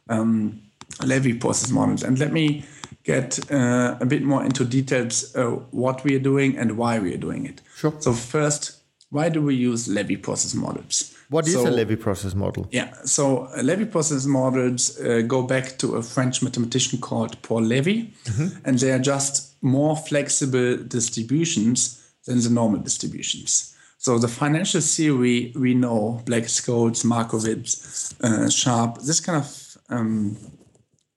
[0.10, 0.62] um,
[1.04, 2.04] Levy process models.
[2.04, 2.66] And let me
[3.04, 7.14] get uh, a bit more into details uh, what we are doing and why we
[7.14, 7.62] are doing it.
[7.76, 7.94] Sure.
[8.00, 8.78] So first,
[9.10, 11.14] why do we use Levy process models?
[11.30, 12.68] What is so, a Levy process model?
[12.72, 17.64] Yeah, so uh, Levy process models uh, go back to a French mathematician called Paul
[17.64, 18.58] Levy, mm-hmm.
[18.66, 23.76] and they are just more flexible distributions than the normal distributions.
[23.98, 30.38] So the financial theory we know, Black-Scholes, Markowitz, uh, Sharpe, this kind of um,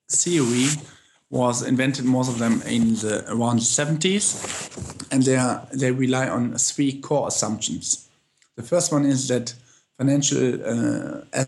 [0.08, 0.68] theory
[1.30, 6.28] was invented most of them in the around the 70s and they are, they rely
[6.28, 8.08] on three core assumptions
[8.54, 9.52] the first one is that
[9.98, 11.44] financial uh,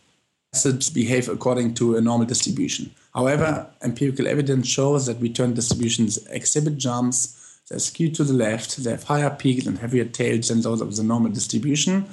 [0.53, 6.77] assets behave according to a normal distribution however empirical evidence shows that return distributions exhibit
[6.77, 7.38] jumps
[7.69, 10.97] they're skewed to the left, they have higher peaks and heavier tails than those of
[10.97, 12.09] the normal distribution.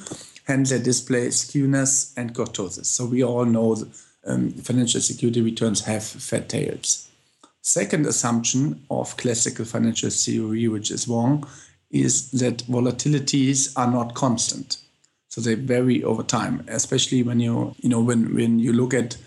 [0.46, 2.86] Hence, they display skewness and kurtosis.
[2.86, 3.78] So we all know
[4.26, 7.10] um, financial security returns have fat tails.
[7.62, 11.48] Second assumption of classical financial theory, which is wrong,
[11.90, 14.78] is that volatilities are not constant.
[15.30, 19.18] So they vary over time, especially when you, you know, when, when you look at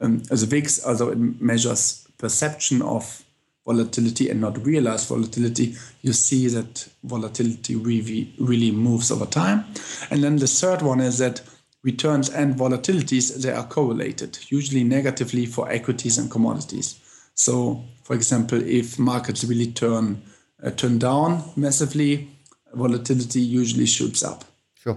[0.00, 3.24] um, the VIX, although it measures perception of
[3.66, 9.64] volatility and not realized volatility, you see that volatility really, really moves over time.
[10.10, 11.42] And then the third one is that
[11.82, 17.00] returns and volatilities, they are correlated, usually negatively for equities and commodities.
[17.34, 20.22] So, for example, if markets really turn,
[20.62, 22.28] uh, turn down massively,
[22.72, 24.44] volatility usually shoots up.
[24.74, 24.96] Sure.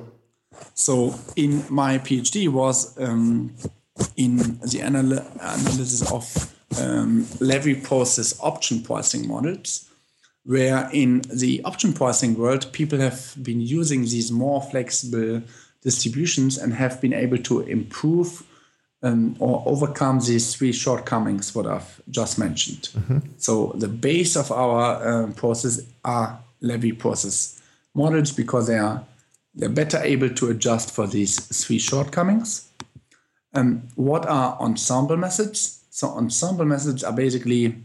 [0.74, 3.56] So, in my PhD was um,
[4.16, 9.90] in the anal- analysis of um, levy process option pricing models,
[10.44, 15.42] where in the option pricing world, people have been using these more flexible
[15.82, 18.44] distributions and have been able to improve
[19.02, 22.90] um, or overcome these three shortcomings what I've just mentioned.
[22.94, 23.20] Mm-hmm.
[23.38, 27.62] So the base of our uh, process are levy process
[27.96, 29.06] models because they are
[29.56, 32.70] they're better able to adjust for these three shortcomings.
[33.54, 35.79] Um, what are ensemble methods?
[36.00, 37.76] So ensemble methods are basically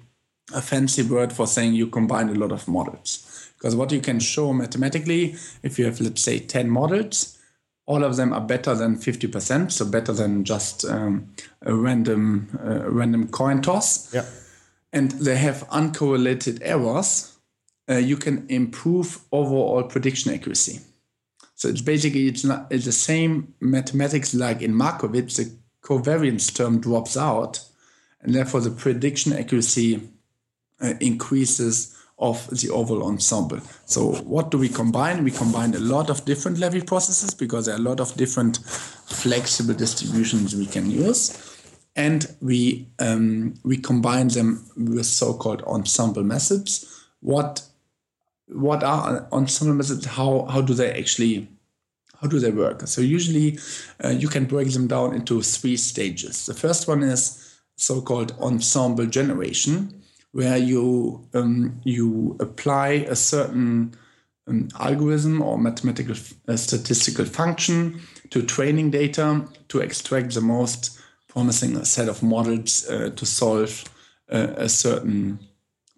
[0.54, 3.50] a fancy word for saying you combine a lot of models.
[3.58, 5.34] Because what you can show mathematically,
[5.64, 7.36] if you have, let's say, 10 models,
[7.86, 11.26] all of them are better than 50%, so better than just um,
[11.62, 14.14] a random, uh, random coin toss.
[14.14, 14.26] Yeah.
[14.92, 17.36] And they have uncorrelated errors.
[17.90, 20.82] Uh, you can improve overall prediction accuracy.
[21.56, 25.36] So it's basically it's not it's the same mathematics like in Markowitz.
[25.36, 25.50] The
[25.82, 27.58] covariance term drops out,
[28.24, 30.00] and therefore the prediction accuracy
[30.82, 33.60] uh, increases of the overall ensemble.
[33.86, 35.24] So what do we combine?
[35.24, 38.58] We combine a lot of different levy processes because there are a lot of different
[38.58, 41.50] flexible distributions we can use.
[41.96, 47.04] And we um, we combine them with so-called ensemble methods.
[47.20, 47.62] What
[48.48, 50.04] what are ensemble methods?
[50.06, 51.48] How how do they actually
[52.20, 52.86] how do they work?
[52.86, 53.58] So usually
[54.04, 56.46] uh, you can break them down into three stages.
[56.46, 57.43] The first one is
[57.76, 60.02] so-called ensemble generation,
[60.32, 63.94] where you um, you apply a certain
[64.46, 66.14] um, algorithm or mathematical
[66.48, 68.00] uh, statistical function
[68.30, 70.98] to training data to extract the most
[71.28, 73.84] promising set of models uh, to solve
[74.30, 75.38] uh, a certain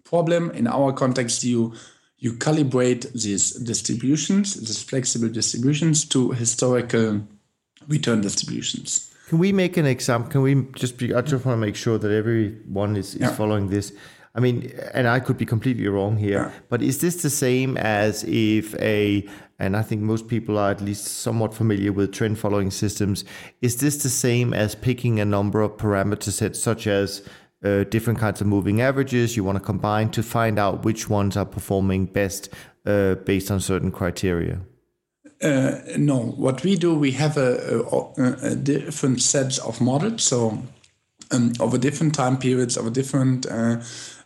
[0.03, 0.51] problem.
[0.51, 1.73] In our context, you
[2.19, 7.21] you calibrate these distributions, these flexible distributions, to historical
[7.87, 9.13] return distributions.
[9.27, 10.31] Can we make an example?
[10.31, 11.13] Can we just be?
[11.13, 13.35] I just want to make sure that everyone is, is yeah.
[13.35, 13.91] following this.
[14.33, 16.51] I mean, and I could be completely wrong here, yeah.
[16.69, 20.79] but is this the same as if a, and I think most people are at
[20.79, 23.25] least somewhat familiar with trend following systems,
[23.61, 27.27] is this the same as picking a number of parameter sets such as
[27.65, 31.35] uh, different kinds of moving averages you want to combine to find out which ones
[31.35, 32.49] are performing best
[32.85, 34.61] uh, based on certain criteria?
[35.41, 40.23] Uh, no, what we do, we have a, a, a different sets of models.
[40.23, 40.63] So
[41.31, 43.81] um, over different time periods, over different uh,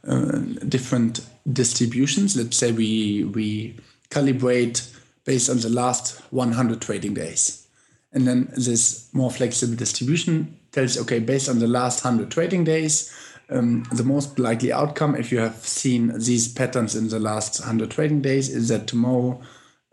[0.07, 2.35] uh, different distributions.
[2.35, 3.77] Let's say we we
[4.09, 4.95] calibrate
[5.25, 7.67] based on the last 100 trading days,
[8.13, 13.13] and then this more flexible distribution tells okay based on the last 100 trading days.
[13.49, 17.91] Um, the most likely outcome, if you have seen these patterns in the last 100
[17.91, 19.41] trading days, is that tomorrow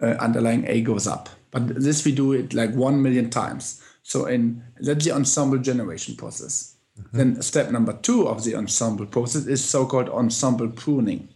[0.00, 1.28] uh, underlying A goes up.
[1.50, 3.82] But this we do it like 1 million times.
[4.02, 6.76] So in that's the ensemble generation process.
[6.98, 7.18] Mm-hmm.
[7.18, 11.28] Then step number two of the ensemble process is so-called ensemble pruning.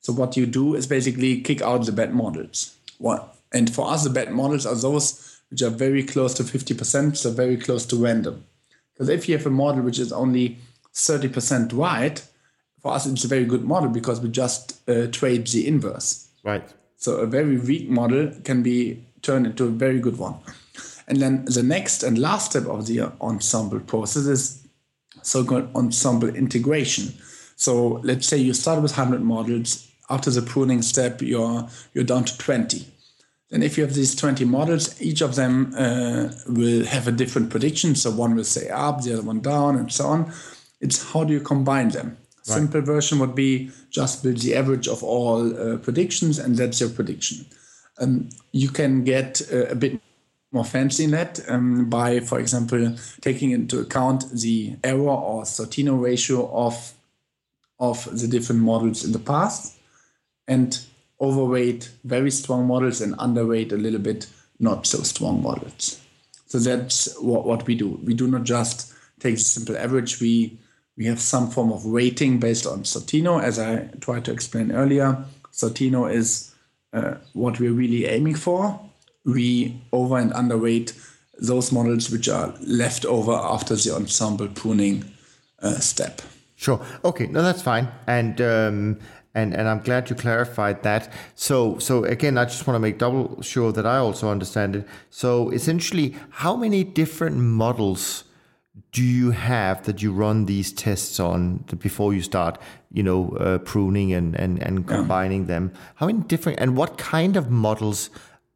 [0.00, 2.76] So what you do is basically kick out the bad models.
[2.98, 7.16] What and for us the bad models are those which are very close to 50%,
[7.16, 8.44] so very close to random.
[8.94, 10.58] Because if you have a model which is only
[10.94, 12.24] 30% right,
[12.80, 16.28] for us it's a very good model because we just uh, trade the inverse.
[16.44, 16.72] Right.
[17.00, 20.36] So a very weak model can be turned into a very good one.
[21.08, 24.64] And then the next and last step of the ensemble process is
[25.22, 27.12] so-called ensemble integration.
[27.56, 29.88] So let's say you start with 100 models.
[30.08, 32.86] After the pruning step, you're you're down to 20.
[33.48, 37.50] Then if you have these 20 models, each of them uh, will have a different
[37.50, 37.96] prediction.
[37.96, 40.32] So one will say up, the other one down, and so on.
[40.80, 42.18] It's how do you combine them?
[42.48, 42.54] Right.
[42.54, 46.90] Simple version would be just build the average of all uh, predictions, and that's your
[46.90, 47.44] prediction.
[47.98, 50.00] Um, you can get uh, a bit
[50.52, 56.00] more fancy in that um, by, for example, taking into account the error or Sortino
[56.00, 56.94] ratio of
[57.78, 59.78] of the different models in the past,
[60.48, 60.80] and
[61.20, 64.26] overweight very strong models and underweight a little bit
[64.58, 66.00] not so strong models.
[66.46, 68.00] So that's what, what we do.
[68.02, 70.20] We do not just take the simple average.
[70.20, 70.58] We
[71.00, 75.24] we have some form of weighting based on Sortino, as I tried to explain earlier.
[75.50, 76.54] Sortino is
[76.92, 78.78] uh, what we're really aiming for
[79.24, 80.92] we over and underweight
[81.38, 85.04] those models which are left over after the ensemble pruning
[85.62, 86.20] uh, step.
[86.56, 86.84] Sure.
[87.04, 87.26] Okay.
[87.26, 87.88] No, that's fine.
[88.06, 88.98] And um,
[89.34, 91.12] and and I'm glad you clarified that.
[91.34, 94.86] So so again, I just want to make double sure that I also understand it.
[95.08, 98.24] So essentially, how many different models
[98.92, 102.58] do you have that you run these tests on before you start,
[102.92, 105.54] you know, uh, pruning and and and combining yeah.
[105.54, 105.72] them?
[105.96, 108.10] How many different and what kind of models?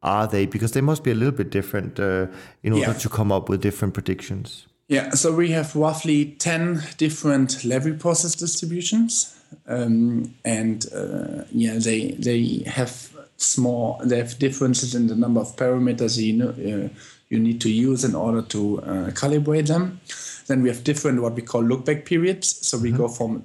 [0.05, 0.45] are they?
[0.45, 2.27] Because they must be a little bit different uh,
[2.61, 2.93] in order yeah.
[2.93, 4.67] to come up with different predictions.
[4.87, 9.35] Yeah, so we have roughly 10 different Levy process distributions.
[9.67, 15.55] Um, and uh, yeah, they, they have small, they have differences in the number of
[15.55, 16.89] parameters you, know, uh,
[17.29, 19.99] you need to use in order to uh, calibrate them.
[20.47, 22.67] Then we have different what we call look back periods.
[22.67, 22.97] So we mm-hmm.
[22.97, 23.43] go from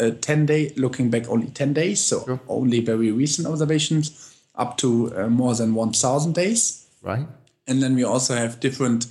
[0.00, 2.40] a 10 day, looking back only 10 days, so sure.
[2.48, 6.86] only very recent observations up to uh, more than 1,000 days.
[7.02, 7.26] Right.
[7.66, 9.06] And then we also have different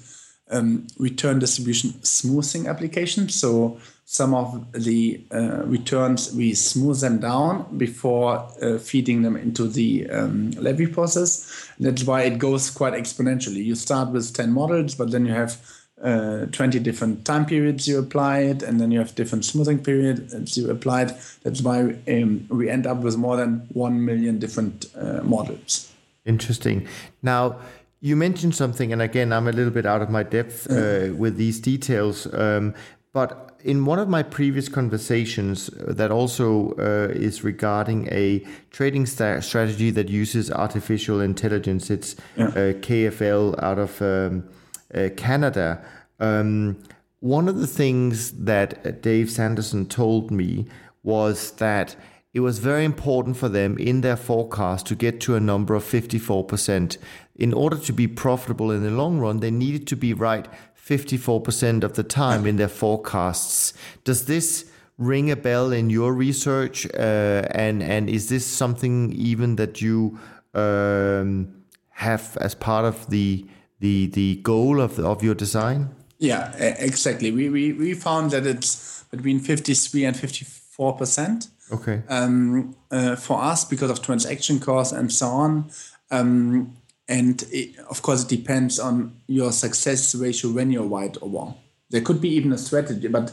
[0.49, 3.35] um, return distribution smoothing applications.
[3.39, 3.79] So
[4.09, 10.09] some of the uh, returns, we smooth them down before uh, feeding them into the
[10.09, 11.69] um, levy process.
[11.77, 13.65] That's why it goes quite exponentially.
[13.65, 15.61] You start with 10 models, but then you have
[16.01, 20.57] uh, 20 different time periods you apply it, and then you have different smoothing periods
[20.57, 21.11] you apply it.
[21.43, 25.91] That's why um, we end up with more than 1 million different uh, models.
[26.23, 26.87] Interesting.
[27.21, 27.57] Now,
[27.99, 31.35] you mentioned something, and again, I'm a little bit out of my depth uh, with
[31.35, 32.33] these details.
[32.33, 32.73] Um,
[33.11, 38.39] but in one of my previous conversations, uh, that also uh, is regarding a
[38.71, 41.89] trading st- strategy that uses artificial intelligence.
[41.89, 42.47] It's yeah.
[42.47, 44.47] Uh, KFL out of um,
[44.95, 45.83] uh, Canada.
[46.19, 46.77] Um,
[47.19, 50.65] one of the things that Dave Sanderson told me
[51.03, 51.97] was that
[52.33, 55.83] it was very important for them in their forecast to get to a number of
[55.83, 56.97] 54%.
[57.35, 60.47] In order to be profitable in the long run, they needed to be right
[60.87, 63.73] 54% of the time in their forecasts.
[64.05, 64.65] Does this
[64.97, 66.87] ring a bell in your research?
[66.93, 70.17] Uh, and, and is this something even that you
[70.53, 71.53] um,
[71.89, 73.45] have as part of the
[73.79, 75.89] the the goal of of your design?
[76.19, 77.31] Yeah, exactly.
[77.31, 81.47] We we, we found that it's between 53 and 54 percent.
[81.71, 82.01] Okay.
[82.07, 85.69] Um, uh, for us, because of transaction costs and so on,
[86.11, 86.73] um,
[87.07, 91.55] and it, of course, it depends on your success ratio when you're right or wrong.
[91.89, 93.31] There could be even a strategy, but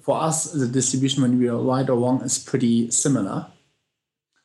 [0.00, 3.46] for us, the distribution when we are right or wrong is pretty similar.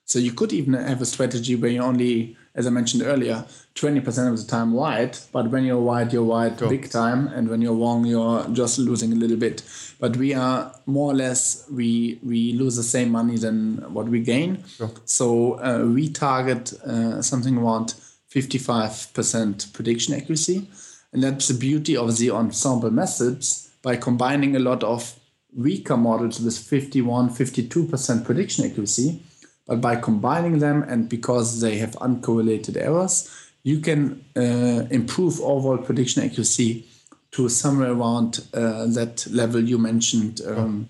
[0.06, 4.30] So you could even have a strategy where you only, as I mentioned earlier, 20%
[4.30, 6.68] of the time right, but when you're right, you're right sure.
[6.68, 9.64] big time, and when you're wrong, you're just losing a little bit.
[10.00, 14.20] But we are more or less we we lose the same money than what we
[14.20, 14.66] gain.
[14.66, 14.92] Sure.
[15.06, 17.94] So uh, we target uh, something around
[18.34, 20.68] 55% prediction accuracy,
[21.12, 25.20] and that's the beauty of the ensemble methods by combining a lot of
[25.54, 29.22] weaker models with 51, 52% prediction accuracy.
[29.68, 33.30] But by combining them and because they have uncorrelated errors,
[33.64, 36.86] you can uh, improve overall prediction accuracy
[37.32, 40.90] to somewhere around uh, that level you mentioned um,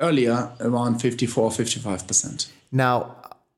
[0.00, 2.48] earlier, around 54, 55%.
[2.70, 3.16] Now,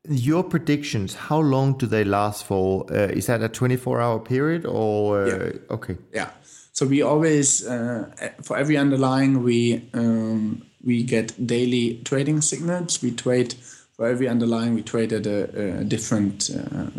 [0.08, 2.86] your predictions, how long do they last for?
[2.90, 5.22] Uh, is that a 24 hour period or?
[5.22, 5.52] Uh, yeah.
[5.70, 5.96] Okay.
[6.12, 6.30] Yeah.
[6.72, 8.10] So we always, uh,
[8.42, 13.02] for every underlying, we um, we get daily trading signals.
[13.02, 13.54] We trade
[13.96, 14.74] for every underlying.
[14.74, 16.90] We trade at a, a different uh,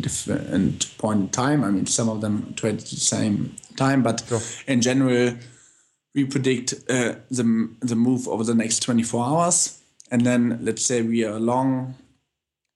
[0.00, 1.64] different point in time.
[1.64, 4.40] I mean, some of them trade at the same time, but sure.
[4.66, 5.34] in general,
[6.14, 9.80] we predict uh, the the move over the next 24 hours,
[10.12, 11.96] and then let's say we are long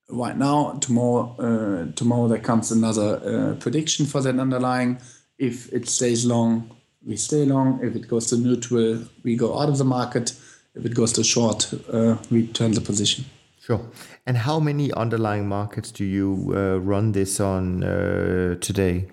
[0.09, 0.79] right now.
[0.81, 4.99] Tomorrow, uh, tomorrow there comes another uh, prediction for that underlying
[5.43, 6.71] if it stays long,
[7.05, 7.81] we stay long.
[7.83, 10.35] If it goes to neutral, we go out of the market.
[10.75, 13.25] If it goes to short, uh, we turn the position.
[13.61, 13.81] Sure.
[14.25, 19.09] And how many underlying markets do you uh, run this on uh, today?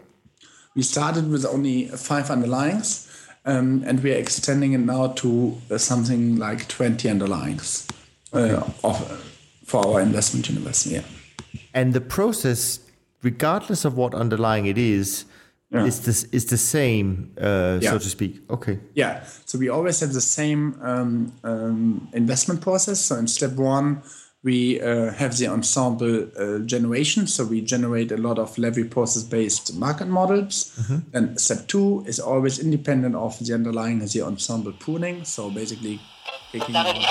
[0.76, 3.08] We started with only five underlyings,
[3.46, 7.90] um, and we are extending it now to uh, something like 20 underlyings
[8.34, 8.72] uh, okay.
[8.84, 9.39] of,
[9.70, 10.88] for our investment universe.
[10.88, 11.03] Yeah.
[11.74, 12.80] And the process,
[13.22, 15.26] regardless of what underlying it is,
[15.72, 15.86] yeah.
[15.86, 17.91] is this is the same, uh, yeah.
[17.91, 18.41] so to speak.
[18.49, 18.80] Okay.
[18.95, 19.24] Yeah.
[19.45, 22.99] So we always have the same um, um, investment process.
[22.99, 24.01] So in step one,
[24.41, 27.28] we uh, have the ensemble uh, generation.
[27.28, 30.74] So we generate a lot of Levy process based market models.
[30.82, 31.15] Mm-hmm.
[31.15, 35.26] And step two is always independent of the underlying as the ensemble pruning.
[35.26, 35.99] So basically,
[36.51, 37.01] taking out the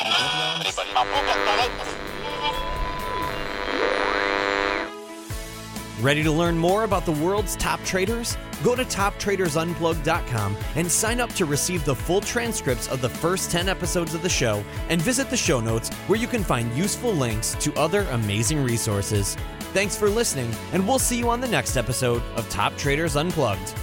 [6.01, 8.37] Ready to learn more about the world's top traders?
[8.63, 13.69] Go to toptradersunplugged.com and sign up to receive the full transcripts of the first 10
[13.69, 17.55] episodes of the show and visit the show notes where you can find useful links
[17.55, 19.37] to other amazing resources.
[19.75, 23.75] Thanks for listening, and we'll see you on the next episode of Top Traders Unplugged.